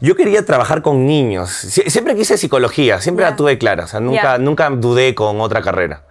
Yo 0.00 0.14
quería 0.16 0.44
trabajar 0.44 0.82
con 0.82 1.06
niños. 1.06 1.48
Sie- 1.64 1.88
siempre 1.88 2.14
quise 2.16 2.36
psicología, 2.36 3.00
siempre 3.00 3.24
Ya. 3.24 3.30
la 3.30 3.36
tuve 3.36 3.56
clara. 3.58 3.84
O 3.84 3.86
sea, 3.86 4.00
nunca, 4.00 4.22
Ya. 4.22 4.38
nunca 4.38 4.68
dudé 4.70 5.14
con 5.14 5.40
otra 5.40 5.62
carrera. 5.62 6.02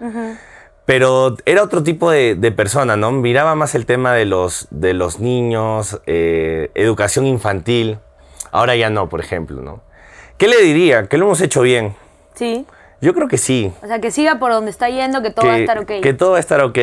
Pero 0.86 1.36
era 1.46 1.64
otro 1.64 1.82
tipo 1.82 2.12
de, 2.12 2.36
de 2.36 2.52
persona, 2.52 2.96
¿no? 2.96 3.12
Miraba 3.12 3.56
más 3.56 3.74
el 3.74 3.86
tema 3.86 4.14
de 4.14 4.26
los, 4.26 4.68
de 4.70 4.94
los 4.94 5.20
niños, 5.20 6.00
eh, 6.06 6.70
educación 6.76 7.26
infantil. 7.26 7.98
Ahora 8.52 8.76
ya 8.76 8.90
no, 8.90 9.10
por 9.10 9.20
ejemplo, 9.20 9.62
¿no? 9.62 9.82
¿Qué 10.38 10.48
le 10.48 10.62
diría? 10.62 11.08
¿Que 11.08 11.18
lo 11.18 11.26
hemos 11.26 11.42
hecho 11.42 11.62
bien? 11.62 11.96
Sí. 12.36 12.66
Yo 13.02 13.14
creo 13.14 13.28
que 13.28 13.38
sí. 13.38 13.74
O 13.82 13.88
sea, 13.88 14.00
que 14.00 14.12
siga 14.12 14.40
por 14.40 14.52
donde 14.52 14.72
está 14.72 14.90
yendo, 14.90 15.22
que 15.22 15.32
todo 15.32 15.44
que, 15.44 15.50
va 15.50 15.56
a 15.56 15.60
estar 15.60 15.80
ok. 15.80 15.92
que 16.02 16.14
todo 16.14 16.32
va 16.32 16.38
a 16.38 16.40
estar 16.40 16.62
ok. 16.62 16.78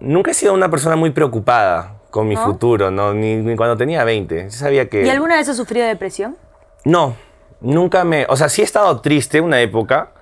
Nunca 0.00 0.30
he 0.30 0.34
sido 0.34 0.52
una 0.52 0.70
persona 0.70 0.96
muy 0.96 1.10
preocupada 1.10 1.94
con 2.10 2.28
mi 2.28 2.34
¿No? 2.34 2.44
futuro, 2.44 2.90
¿no? 2.90 3.14
Ni, 3.14 3.36
ni 3.36 3.56
cuando 3.56 3.76
tenía 3.76 4.04
20. 4.04 4.44
Yo 4.44 4.50
sabía 4.50 4.88
que... 4.88 5.04
¿Y 5.04 5.10
alguna 5.10 5.36
vez 5.36 5.48
has 5.48 5.56
sufrido 5.56 5.86
depresión? 5.86 6.36
No, 6.84 7.16
nunca 7.60 8.04
me... 8.04 8.26
O 8.28 8.36
sea, 8.36 8.48
sí 8.48 8.62
he 8.62 8.64
estado 8.64 9.00
triste 9.00 9.40
una 9.40 9.60
época. 9.60 10.12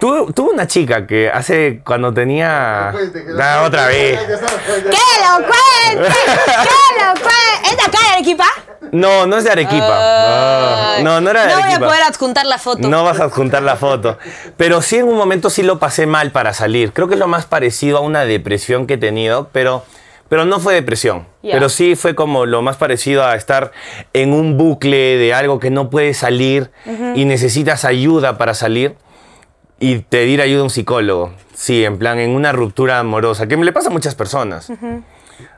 Tuve, 0.00 0.32
tuve 0.32 0.54
una 0.54 0.66
chica 0.66 1.06
que 1.06 1.30
hace... 1.30 1.82
Cuando 1.84 2.12
tenía... 2.12 2.88
Ah, 2.88 3.62
otra 3.66 3.86
vez. 3.86 4.18
¡Que 4.18 4.32
lo 4.32 5.46
cuente! 5.46 6.08
¡Que 6.08 7.04
lo 7.04 7.12
cuente! 7.20 7.68
¿Es 7.70 7.76
de 7.76 7.82
acá 7.82 7.98
de 8.00 8.08
Arequipa? 8.14 8.46
No, 8.92 9.26
no 9.26 9.36
es 9.36 9.44
de 9.44 9.50
Arequipa. 9.50 10.94
Ay. 10.96 11.04
No, 11.04 11.20
no, 11.20 11.30
era 11.30 11.42
de 11.42 11.48
No 11.48 11.54
voy 11.54 11.62
a 11.62 11.66
Arequipa. 11.66 11.86
poder 11.86 12.02
adjuntar 12.02 12.46
la 12.46 12.58
foto. 12.58 12.88
No 12.88 13.04
vas 13.04 13.20
a 13.20 13.24
adjuntar 13.24 13.62
la 13.62 13.76
foto. 13.76 14.16
Pero 14.56 14.80
sí 14.82 14.96
en 14.96 15.06
un 15.06 15.16
momento 15.16 15.50
sí 15.50 15.62
lo 15.62 15.78
pasé 15.78 16.06
mal 16.06 16.32
para 16.32 16.54
salir. 16.54 16.92
Creo 16.92 17.06
que 17.06 17.14
es 17.14 17.20
lo 17.20 17.28
más 17.28 17.44
parecido 17.44 17.98
a 17.98 18.00
una 18.00 18.24
depresión 18.24 18.86
que 18.86 18.94
he 18.94 18.98
tenido, 18.98 19.50
pero, 19.52 19.84
pero 20.30 20.46
no 20.46 20.60
fue 20.60 20.74
depresión. 20.74 21.26
Ya. 21.42 21.52
Pero 21.52 21.68
sí 21.68 21.94
fue 21.94 22.14
como 22.14 22.46
lo 22.46 22.62
más 22.62 22.76
parecido 22.78 23.24
a 23.24 23.34
estar 23.36 23.70
en 24.14 24.32
un 24.32 24.56
bucle 24.56 25.18
de 25.18 25.34
algo 25.34 25.60
que 25.60 25.70
no 25.70 25.90
puedes 25.90 26.16
salir 26.16 26.70
y 27.14 27.26
necesitas 27.26 27.84
ayuda 27.84 28.38
para 28.38 28.54
salir 28.54 28.96
y 29.80 29.98
pedir 29.98 30.40
ayuda 30.42 30.60
a 30.60 30.64
un 30.64 30.70
psicólogo. 30.70 31.32
Sí, 31.54 31.84
en 31.84 31.98
plan, 31.98 32.18
en 32.18 32.30
una 32.30 32.52
ruptura 32.52 32.98
amorosa, 33.00 33.48
que 33.48 33.56
me 33.56 33.64
le 33.64 33.72
pasa 33.72 33.88
a 33.88 33.92
muchas 33.92 34.14
personas. 34.14 34.70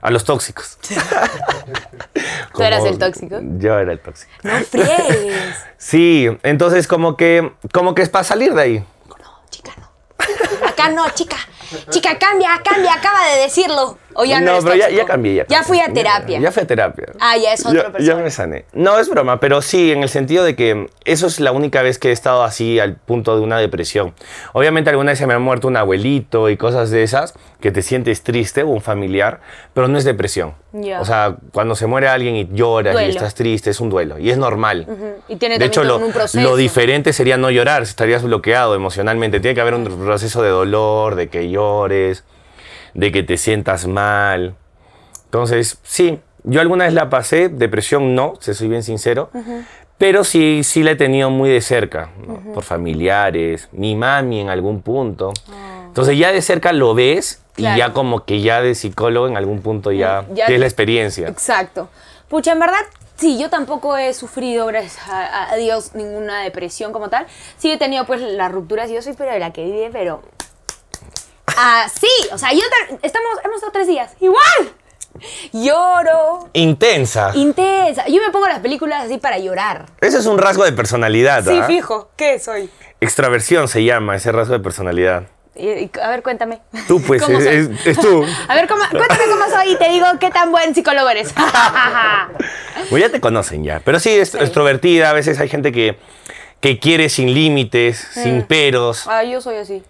A 0.00 0.10
los 0.12 0.24
tóxicos. 0.24 0.78
¿Tú 2.54 2.62
eras 2.62 2.84
el 2.84 2.98
tóxico? 2.98 3.40
Yo 3.58 3.78
era 3.78 3.92
el 3.92 4.00
tóxico. 4.00 4.30
No 4.42 4.60
friegues. 4.60 5.56
Sí, 5.76 6.28
entonces 6.44 6.86
como 6.86 7.16
que, 7.16 7.52
como 7.72 7.96
que 7.96 8.02
es 8.02 8.08
para 8.08 8.22
salir 8.22 8.54
de 8.54 8.62
ahí. 8.62 8.84
No, 9.08 9.40
chica, 9.50 9.72
no. 9.76 10.68
Acá 10.68 10.88
no, 10.90 11.10
chica. 11.10 11.36
Chica, 11.90 12.20
cambia, 12.20 12.60
cambia, 12.64 12.94
acaba 12.94 13.26
de 13.26 13.42
decirlo. 13.42 13.98
O 14.14 14.24
ya 14.24 14.40
no, 14.40 14.56
no, 14.56 14.62
pero 14.62 14.74
ya, 14.76 14.90
ya 14.90 15.04
cambié. 15.04 15.34
Ya, 15.34 15.46
Ya 15.48 15.62
fui 15.62 15.80
a 15.80 15.92
terapia. 15.92 16.38
Ya, 16.40 16.52
fui 16.52 16.62
a 16.62 16.66
terapia. 16.66 17.06
Ah, 17.20 17.36
ya 17.36 17.52
es 17.52 17.64
otra 17.66 17.82
Ya- 17.84 17.92
persona. 17.92 18.14
Ya 18.16 18.22
me 18.22 18.30
sané. 18.30 18.64
No, 18.72 18.98
es 18.98 19.08
broma, 19.08 19.40
pero 19.40 19.62
sí, 19.62 19.92
en 19.92 20.02
el 20.02 20.08
sentido 20.08 20.44
de 20.44 20.54
que 20.56 20.88
eso 21.04 21.26
es 21.26 21.40
la 21.40 21.52
única 21.52 21.82
vez 21.82 21.98
que 21.98 22.08
he 22.08 22.12
estado 22.12 22.42
así 22.42 22.78
al 22.78 22.96
punto 22.96 23.34
de 23.36 23.42
una 23.42 23.58
depresión. 23.58 24.14
Obviamente 24.52 24.90
alguna 24.90 25.12
vez 25.12 25.18
se 25.18 25.26
me 25.26 25.34
ha 25.34 25.38
muerto 25.38 25.68
un 25.68 25.76
abuelito 25.76 26.48
y 26.50 26.56
cosas 26.56 26.90
de 26.90 27.02
esas, 27.02 27.34
que 27.60 27.70
te 27.70 27.82
sientes 27.82 28.22
triste 28.22 28.62
o 28.62 28.68
un 28.68 28.80
familiar, 28.80 29.40
pero 29.74 29.88
no 29.88 29.98
es 29.98 30.04
depresión. 30.04 30.54
Ya. 30.72 31.00
O 31.00 31.04
sea, 31.04 31.36
cuando 31.52 31.74
se 31.74 31.86
muere 31.86 32.08
alguien 32.08 32.34
y 32.34 32.48
lloras 32.52 32.94
Duelo. 32.94 33.08
y 33.08 33.10
estás 33.10 33.34
triste, 33.34 33.70
es 33.70 33.80
un 33.80 33.90
duelo. 33.90 34.18
Y 34.18 34.30
es 34.30 34.38
normal. 34.38 34.86
Y 35.28 35.36
tiene 35.36 35.58
De 35.58 35.66
hecho, 35.66 35.84
lo, 35.84 35.98
un 35.98 36.12
proceso. 36.12 36.42
lo 36.42 36.56
diferente 36.56 37.12
sería 37.12 37.36
no 37.36 37.50
llorar, 37.50 37.82
estarías 37.82 38.22
bloqueado 38.22 38.74
emocionalmente. 38.74 39.38
Tiene 39.40 39.54
que 39.54 39.60
haber 39.60 39.74
un 39.74 39.84
proceso 39.84 40.42
de 40.42 40.48
dolor, 40.50 41.14
de 41.14 41.28
que 41.28 41.50
llores, 41.50 42.24
de 42.94 43.12
que 43.12 43.22
te 43.22 43.36
sientas 43.36 43.86
mal. 43.86 44.54
Entonces, 45.26 45.78
sí, 45.82 46.20
yo 46.44 46.60
alguna 46.60 46.84
vez 46.84 46.92
la 46.94 47.08
pasé, 47.08 47.48
depresión 47.48 48.14
no, 48.14 48.34
si 48.40 48.52
soy 48.54 48.68
bien 48.68 48.82
sincero, 48.82 49.30
pero 49.98 50.24
sí, 50.24 50.62
sí 50.64 50.82
la 50.82 50.90
he 50.92 50.96
tenido 50.96 51.30
muy 51.30 51.48
de 51.48 51.60
cerca, 51.60 52.10
¿no? 52.26 52.52
por 52.52 52.64
familiares, 52.64 53.68
mi 53.72 53.94
mami 53.94 54.40
en 54.40 54.48
algún 54.50 54.82
punto. 54.82 55.32
Entonces 55.86 56.18
ya 56.18 56.32
de 56.32 56.42
cerca 56.42 56.72
lo 56.72 56.94
ves 56.94 57.42
y 57.56 57.62
ya 57.62 57.92
como 57.92 58.24
que 58.24 58.40
ya 58.40 58.62
de 58.62 58.74
psicólogo 58.74 59.26
en 59.28 59.36
algún 59.36 59.60
punto 59.60 59.92
ya, 59.92 60.24
Ya- 60.32 60.46
tienes 60.46 60.60
la 60.60 60.66
experiencia. 60.66 61.28
Exacto. 61.28 61.88
Pucha, 62.28 62.52
en 62.52 62.58
verdad, 62.60 62.80
sí, 63.16 63.38
yo 63.38 63.50
tampoco 63.50 63.96
he 63.98 64.14
sufrido, 64.14 64.66
gracias 64.66 64.98
a, 65.06 65.52
a 65.52 65.56
Dios, 65.56 65.94
ninguna 65.94 66.40
depresión 66.42 66.92
como 66.92 67.10
tal. 67.10 67.26
Sí 67.58 67.70
he 67.70 67.76
tenido, 67.76 68.06
pues, 68.06 68.22
las 68.22 68.50
rupturas. 68.50 68.90
Yo 68.90 69.02
soy 69.02 69.12
pero 69.12 69.30
de 69.32 69.38
la 69.38 69.52
que 69.52 69.64
vive, 69.64 69.90
pero... 69.92 70.22
Ah, 71.56 71.86
sí, 72.00 72.08
o 72.32 72.38
sea, 72.38 72.52
yo 72.52 72.60
ta- 72.60 72.96
estamos, 73.02 73.28
hemos 73.44 73.56
estado 73.56 73.72
tres 73.72 73.86
días. 73.86 74.12
Igual. 74.20 74.72
Lloro. 75.52 76.48
Intensa. 76.54 77.32
Intensa. 77.34 78.06
Yo 78.08 78.20
me 78.22 78.30
pongo 78.32 78.46
las 78.48 78.60
películas 78.60 79.04
así 79.04 79.18
para 79.18 79.38
llorar. 79.38 79.86
Ese 80.00 80.18
es 80.18 80.26
un 80.26 80.38
rasgo 80.38 80.64
de 80.64 80.72
personalidad. 80.72 81.44
Sí, 81.44 81.58
¿ah? 81.60 81.64
fijo. 81.64 82.10
¿Qué 82.16 82.38
soy? 82.38 82.70
Extraversión 83.00 83.68
se 83.68 83.84
llama 83.84 84.16
ese 84.16 84.32
rasgo 84.32 84.54
de 84.54 84.60
personalidad. 84.60 85.24
Y- 85.54 85.68
y- 85.68 85.90
a 86.02 86.08
ver, 86.08 86.22
cuéntame. 86.22 86.60
Tú, 86.88 87.02
pues, 87.02 87.22
¿Cómo 87.22 87.38
es, 87.38 87.44
soy? 87.44 87.54
es- 87.54 87.86
es 87.86 88.00
tú. 88.00 88.24
A 88.48 88.54
ver, 88.54 88.66
¿cómo- 88.66 88.84
cuéntame 88.90 89.24
cómo 89.30 89.44
soy 89.54 89.72
y 89.72 89.76
te 89.76 89.90
digo 89.90 90.06
qué 90.18 90.30
tan 90.30 90.50
buen 90.50 90.74
psicólogo 90.74 91.08
eres. 91.10 91.32
Pues 92.90 93.02
ya 93.02 93.10
te 93.10 93.20
conocen 93.20 93.62
ya. 93.64 93.80
Pero 93.84 94.00
sí, 94.00 94.10
es 94.10 94.34
extrovertida. 94.34 95.10
A 95.10 95.12
veces 95.12 95.38
hay 95.38 95.48
gente 95.48 95.72
que, 95.72 95.98
que 96.60 96.78
quiere 96.78 97.08
sin 97.08 97.32
límites, 97.32 97.98
sin 98.12 98.42
peros. 98.42 99.06
ah, 99.06 99.22
yo 99.24 99.40
soy 99.40 99.56
así. 99.56 99.82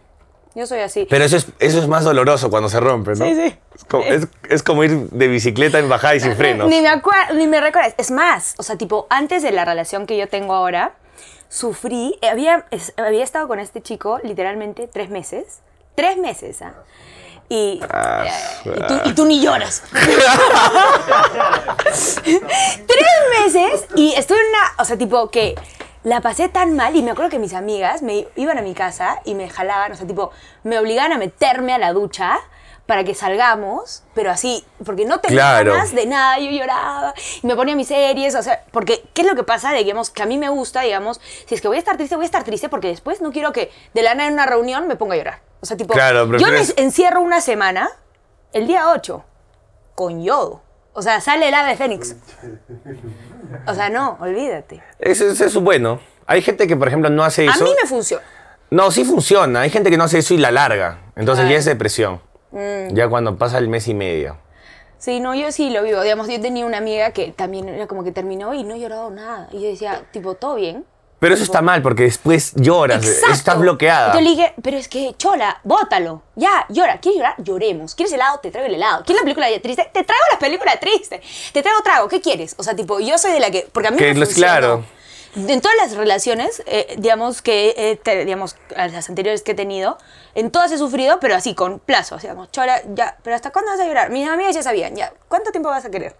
Yo 0.55 0.67
soy 0.67 0.81
así. 0.81 1.07
Pero 1.09 1.25
eso 1.25 1.37
es, 1.39 1.47
eso 1.61 1.79
es 1.79 1.89
más 1.89 2.05
doloroso 2.05 2.51
cuando 2.51 2.69
se 2.69 2.79
rompe, 2.79 3.13
¿no? 3.15 3.25
Sí, 3.25 3.35
sí. 3.35 3.57
Es 3.75 3.85
como, 3.85 4.05
es- 4.05 4.27
es 4.51 4.63
como 4.63 4.85
ir 4.85 5.09
de 5.11 5.29
bicicleta 5.29 5.79
en 5.79 5.89
bajada 5.89 6.15
y 6.15 6.21
sin 6.21 6.37
frenos. 6.37 6.69
Ni 6.69 6.81
me 6.83 6.89
acuerdo, 6.89 7.35
ni 7.35 7.47
me 7.47 7.61
recuerdas. 7.61 7.95
Es 7.97 8.11
más, 8.11 8.55
o 8.59 8.63
sea, 8.63 8.77
tipo, 8.77 9.07
antes 9.09 9.43
de 9.43 9.51
la 9.53 9.65
relación 9.65 10.07
que 10.07 10.17
yo 10.19 10.29
tengo 10.29 10.55
ahora, 10.55 10.93
sufrí, 11.49 12.19
eh, 12.21 12.29
había, 12.29 12.67
había 12.99 13.25
estado 13.25 13.49
con 13.49 13.61
este 13.61 13.81
chico 13.83 14.21
literalmente 14.23 14.89
tres 14.93 15.09
meses. 15.11 15.61
Tres 15.95 16.17
meses, 16.19 16.61
¿ah? 16.63 16.75
Y, 17.49 17.81
Ah, 17.91 18.25
y, 18.65 18.71
tú, 18.87 19.01
y 19.05 19.13
tú 19.15 19.25
ni 19.27 19.41
lloras. 19.43 19.83
tres 22.23 23.45
meses 23.45 23.87
y 23.95 24.15
estuve 24.15 24.39
en 24.41 24.47
una, 24.49 24.73
o 24.79 24.85
sea, 24.85 24.97
tipo 24.97 25.31
que 25.31 25.55
la 26.05 26.21
pasé 26.21 26.49
tan 26.49 26.75
mal 26.75 26.97
y 26.97 27.03
me 27.03 27.13
acuerdo 27.13 27.31
que 27.31 27.39
mis 27.39 27.55
amigas 27.55 28.03
me 28.03 28.27
iban 28.37 28.59
a 28.59 28.63
mi 28.63 28.75
casa 28.75 29.21
y 29.25 29.35
me 29.35 29.49
jalaban, 29.49 29.93
o 29.93 29.95
sea, 29.95 30.07
tipo, 30.07 30.31
me 30.65 30.79
obligaban 30.79 31.13
a 31.13 31.19
meterme 31.19 31.73
a 31.75 31.79
la 31.79 31.93
ducha 31.93 32.39
para 32.87 33.05
que 33.05 33.15
salgamos, 33.15 34.03
pero 34.13 34.31
así, 34.33 34.65
porque 34.85 35.05
no 35.05 35.21
tenía 35.21 35.37
Claro. 35.39 35.73
ganas 35.75 35.95
de 35.95 36.05
nada, 36.07 36.39
yo 36.41 36.51
lloraba 36.51 37.15
y 37.43 37.47
me 37.47 37.55
ponía 37.55 37.77
mis 37.77 37.87
series, 37.87 38.35
o 38.35 38.43
sea, 38.43 38.65
porque 38.73 39.05
¿qué 39.15 39.23
es 39.23 39.29
lo 39.29 39.37
que 39.37 39.45
pasa? 39.45 39.73
Digamos, 39.73 40.11
que 40.11 40.23
a 40.23 40.27
mí 40.27 40.37
me 40.37 40.49
gusta, 40.49 40.81
digamos, 40.81 41.21
si 41.47 41.55
es 41.55 41.61
que 41.61 41.69
voy 41.69 41.77
a 41.77 41.79
estar 41.79 41.97
triste, 41.97 42.17
voy 42.17 42.25
a 42.25 42.27
estar 42.27 42.43
triste 42.43 42.69
porque 42.69 42.89
después 42.89 43.21
no 43.21 43.31
quiero 43.31 43.53
que 43.53 43.71
de 43.95 44.03
la 44.03 44.15
nada 44.15 44.27
en 44.29 44.35
una 44.35 44.47
reunión 44.47 44.89
me 44.89 44.97
ponga 44.97 45.15
a 45.15 45.19
llorar. 45.19 45.41
O 45.61 45.67
sea, 45.67 45.77
tipo, 45.77 45.95
Claro, 45.95 46.27
yo 46.37 46.49
me 46.49 46.61
encierro 46.77 47.21
una 47.21 47.41
semana, 47.41 47.89
el 48.53 48.67
día 48.67 48.91
8, 48.91 49.25
con 49.95 50.23
yodo. 50.25 50.61
O 50.93 51.01
sea, 51.03 51.21
sale 51.21 51.49
el 51.49 51.55
ave 51.55 51.77
fénix. 51.77 52.17
O 53.67 53.75
sea, 53.75 53.89
no, 53.91 54.17
olvídate. 54.21 54.83
Eso, 54.99 55.27
eso 55.27 55.45
es 55.45 55.55
bueno. 55.57 56.01
Hay 56.27 56.43
gente 56.43 56.67
que, 56.67 56.77
por 56.77 56.89
ejemplo, 56.89 57.11
no 57.11 57.25
hace 57.25 57.49
A 57.49 57.53
eso. 57.53 57.65
mí 57.65 57.71
me 57.81 57.89
funciona. 57.89 58.25
No, 58.71 58.91
sí 58.91 59.05
funciona. 59.05 59.61
Hay 59.61 59.71
gente 59.71 59.91
que 59.91 59.97
no 59.99 60.05
hace 60.05 60.19
eso 60.19 60.35
y 60.35 60.39
la 60.39 60.51
larga. 60.51 60.99
Entonces 61.17 61.49
ya 61.49 61.57
es 61.57 61.65
depresión. 61.65 62.21
Mm. 62.53 62.95
Ya 62.95 63.09
cuando 63.09 63.37
pasa 63.37 63.59
el 63.59 63.69
mes 63.69 63.87
y 63.89 63.95
medio. 63.95 64.39
Sí, 64.99 65.19
no, 65.21 65.35
yo 65.35 65.51
sí 65.51 65.71
lo 65.71 65.83
vivo. 65.83 66.01
Digamos, 66.01 66.29
yo 66.29 66.41
tenía 66.41 66.65
una 66.65 66.79
amiga 66.79 67.11
que 67.11 67.33
también 67.33 67.69
era 67.69 67.87
como 67.87 68.05
que 68.05 68.13
terminó 68.13 68.55
y 68.55 68.63
no 68.63 68.77
llorado 68.77 69.11
nada. 69.11 69.49
Y 69.51 69.61
yo 69.61 69.69
decía, 69.69 70.03
tipo, 70.13 70.35
¿todo 70.35 70.55
bien? 70.55 70.85
Pero 71.23 71.35
eso 71.37 71.45
está 71.45 71.63
mal 71.63 71.83
porque 71.83 72.03
después 72.03 72.53
lloras. 72.57 73.05
Exacto. 73.05 73.33
Estás 73.33 73.59
bloqueada. 73.61 74.13
Yo 74.13 74.21
le 74.21 74.31
dije, 74.31 74.55
pero 74.61 74.77
es 74.77 74.89
que, 74.89 75.15
chola, 75.17 75.61
bótalo. 75.63 76.23
Ya, 76.35 76.67
llora. 76.69 76.99
¿Quieres 76.99 77.19
llorar? 77.19 77.35
Lloremos. 77.39 77.95
¿Quieres 77.95 78.13
helado? 78.13 78.41
Te 78.41 78.51
traigo 78.51 78.69
el 78.69 78.75
helado. 78.75 79.05
¿Quieres 79.05 79.21
la 79.21 79.25
película 79.25 79.47
triste? 79.63 79.85
Te 79.93 80.03
traigo 80.03 80.25
la 80.33 80.39
película 80.41 80.81
triste. 80.81 81.23
Te 81.53 81.63
traigo 81.63 81.81
trago. 81.83 82.09
¿Qué 82.09 82.21
quieres? 82.21 82.57
O 82.59 82.65
sea, 82.65 82.75
tipo, 82.75 82.99
yo 82.99 83.17
soy 83.19 83.31
de 83.31 83.39
la 83.39 83.53
que... 83.53 83.69
Porque 83.73 83.87
a 83.87 83.91
mí 83.93 83.99
Que 83.99 84.13
me 84.13 84.19
los- 84.21 84.31
claro. 84.35 84.85
En 85.35 85.61
todas 85.63 85.77
las 85.79 85.95
relaciones, 85.97 86.63
eh, 86.67 86.97
digamos 86.99 87.41
que, 87.41 87.73
eh, 87.77 87.97
te- 88.03 88.25
digamos, 88.27 88.57
las 88.77 89.09
anteriores 89.09 89.43
que 89.43 89.53
he 89.53 89.55
tenido, 89.55 89.97
en 90.35 90.51
todas 90.51 90.73
he 90.73 90.77
sufrido, 90.79 91.21
pero 91.21 91.35
así, 91.37 91.55
con 91.55 91.79
plazo. 91.79 92.17
Así, 92.17 92.27
digamos, 92.27 92.51
chola, 92.51 92.83
ya, 92.95 93.17
pero 93.23 93.35
¿hasta 93.37 93.51
cuándo 93.51 93.71
vas 93.71 93.81
a 93.81 93.87
llorar? 93.87 94.11
Mis 94.11 94.29
amigas 94.29 94.55
ya 94.57 94.63
sabían, 94.63 94.95
ya, 94.95 95.11
¿cuánto 95.29 95.51
tiempo 95.53 95.71
vas 95.71 95.85
a 95.87 95.91
querer? 95.91 96.15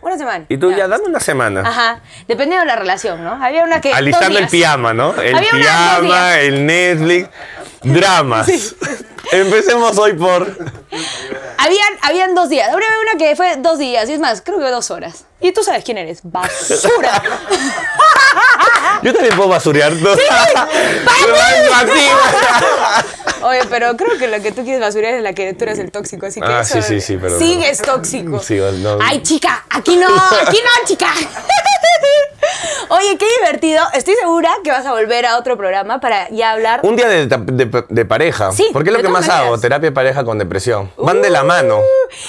Una 0.00 0.16
semana. 0.16 0.44
Y 0.48 0.56
tú 0.58 0.72
ya, 0.72 0.86
dame 0.86 1.04
una 1.06 1.20
semana. 1.20 1.62
Ajá, 1.66 2.00
dependiendo 2.28 2.60
de 2.60 2.66
la 2.66 2.76
relación, 2.76 3.24
¿no? 3.24 3.32
Había 3.42 3.64
una 3.64 3.80
que... 3.80 3.92
Alistando 3.92 4.38
el 4.38 4.46
pijama, 4.46 4.94
¿no? 4.94 5.14
El 5.20 5.36
pijama, 5.38 6.38
el 6.38 6.66
Netflix, 6.66 7.28
dramas. 7.82 8.74
Empecemos 9.32 9.98
hoy 9.98 10.14
por. 10.14 10.42
Habían, 11.58 11.98
habían 12.02 12.34
dos 12.34 12.48
días. 12.48 12.68
Habría 12.72 12.88
una 13.02 13.18
que 13.18 13.36
fue 13.36 13.56
dos 13.56 13.78
días, 13.78 14.08
y 14.08 14.14
es 14.14 14.20
más, 14.20 14.40
creo 14.42 14.58
que 14.58 14.64
dos 14.70 14.90
horas. 14.90 15.24
Y 15.40 15.52
tú 15.52 15.62
sabes 15.62 15.84
quién 15.84 15.98
eres, 15.98 16.20
basura. 16.22 17.22
Yo 19.02 19.12
también 19.12 19.36
puedo 19.36 19.48
basurear. 19.48 19.92
¿no? 19.92 20.10
Oye, 23.42 23.60
pero 23.70 23.96
creo 23.96 24.18
que 24.18 24.26
lo 24.26 24.42
que 24.42 24.50
tú 24.52 24.62
quieres 24.64 24.80
basurar 24.80 25.14
es 25.14 25.22
la 25.22 25.32
que 25.32 25.54
tú 25.54 25.64
eres 25.64 25.78
el 25.78 25.90
tóxico, 25.92 26.26
así 26.26 26.40
que 26.40 26.46
Ah, 26.46 26.60
eso- 26.62 26.82
sí, 26.82 26.94
sí, 26.94 27.00
sí, 27.00 27.16
perdón, 27.16 27.38
Sigues 27.38 27.80
tóxico. 27.82 28.40
Sí, 28.40 28.56
no. 28.56 28.98
Ay, 29.00 29.22
chica, 29.22 29.64
aquí 29.70 29.96
no, 29.96 30.08
aquí 30.16 30.58
no, 30.64 30.86
chica. 30.86 31.08
Oye, 32.90 33.18
qué 33.18 33.26
divertido. 33.40 33.82
Estoy 33.94 34.14
segura 34.14 34.50
que 34.64 34.70
vas 34.70 34.84
a 34.86 34.92
volver 34.92 35.26
a 35.26 35.36
otro 35.38 35.56
programa 35.56 36.00
para 36.00 36.28
ya 36.30 36.52
hablar. 36.52 36.80
Un 36.82 36.96
día 36.96 37.08
de, 37.08 37.26
de- 37.26 37.84
de 37.88 38.04
pareja. 38.04 38.50
Sí, 38.52 38.66
Porque 38.72 38.90
es 38.90 38.96
lo 38.96 39.02
que 39.02 39.08
más 39.08 39.28
hago, 39.28 39.38
maneras. 39.44 39.60
terapia 39.60 39.90
de 39.90 39.94
pareja 39.94 40.24
con 40.24 40.38
depresión. 40.38 40.90
Van 40.96 41.20
de 41.22 41.30
la 41.30 41.42
Uh. 41.42 41.46
mano. 41.46 41.80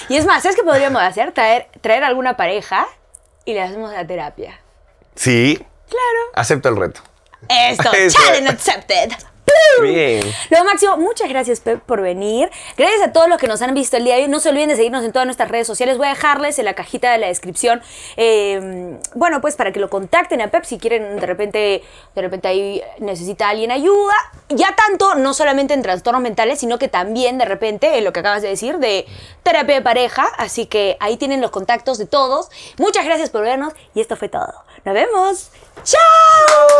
Y 0.09 0.17
es 0.17 0.25
más, 0.25 0.43
¿sabes 0.43 0.55
qué 0.57 0.63
podríamos 0.63 1.01
hacer? 1.01 1.31
Traer, 1.31 1.67
traer 1.81 2.03
alguna 2.03 2.35
pareja 2.35 2.87
y 3.45 3.53
le 3.53 3.61
hacemos 3.61 3.91
la 3.91 4.05
terapia. 4.05 4.59
Sí, 5.15 5.57
Claro. 5.87 6.31
acepto 6.35 6.69
el 6.69 6.75
reto. 6.77 7.01
Esto, 7.47 7.91
Eso. 7.97 8.19
challenge 8.21 8.49
accepted. 8.49 9.11
Bien. 9.81 10.21
Lo 10.49 10.63
máximo, 10.65 10.97
muchas 10.97 11.29
gracias 11.29 11.61
Pep 11.61 11.79
por 11.81 12.01
venir. 12.01 12.49
Gracias 12.77 13.01
a 13.01 13.13
todos 13.13 13.29
los 13.29 13.37
que 13.37 13.47
nos 13.47 13.61
han 13.61 13.73
visto 13.73 13.97
el 13.97 14.03
día 14.03 14.15
de 14.15 14.23
hoy. 14.23 14.27
No 14.27 14.39
se 14.39 14.49
olviden 14.49 14.69
de 14.69 14.75
seguirnos 14.75 15.05
en 15.05 15.11
todas 15.11 15.25
nuestras 15.25 15.49
redes 15.49 15.67
sociales. 15.67 15.97
Voy 15.97 16.07
a 16.07 16.11
dejarles 16.11 16.59
en 16.59 16.65
la 16.65 16.73
cajita 16.73 17.11
de 17.11 17.17
la 17.17 17.27
descripción. 17.27 17.81
eh, 18.17 18.97
bueno, 19.15 19.41
pues 19.41 19.55
para 19.55 19.71
que 19.71 19.79
lo 19.79 19.89
contacten 19.89 20.41
a 20.41 20.49
Pep 20.49 20.65
si 20.65 20.77
quieren 20.77 21.19
de 21.19 21.25
repente, 21.25 21.83
de 22.15 22.21
repente 22.21 22.47
ahí 22.47 22.81
necesita 22.99 23.49
alguien 23.49 23.71
ayuda. 23.71 24.15
Ya 24.49 24.75
tanto, 24.75 25.15
no 25.15 25.33
solamente 25.33 25.73
en 25.73 25.81
trastornos 25.81 26.21
mentales, 26.21 26.59
sino 26.59 26.77
que 26.77 26.87
también 26.87 27.37
de 27.37 27.45
repente 27.45 27.97
en 27.97 28.03
lo 28.03 28.13
que 28.13 28.19
acabas 28.19 28.41
de 28.41 28.49
decir 28.49 28.79
de 28.79 29.05
terapia 29.43 29.75
de 29.75 29.81
pareja. 29.81 30.27
Así 30.37 30.65
que 30.65 30.97
ahí 30.99 31.17
tienen 31.17 31.41
los 31.41 31.51
contactos 31.51 31.97
de 31.97 32.05
todos. 32.05 32.49
Muchas 32.77 33.05
gracias 33.05 33.29
por 33.29 33.41
vernos 33.43 33.73
y 33.95 34.01
esto 34.01 34.15
fue 34.15 34.29
todo. 34.29 34.53
Nos 34.85 34.93
vemos. 34.93 35.51
¡Chao! 35.83 35.99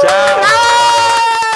Chao. 0.02 1.49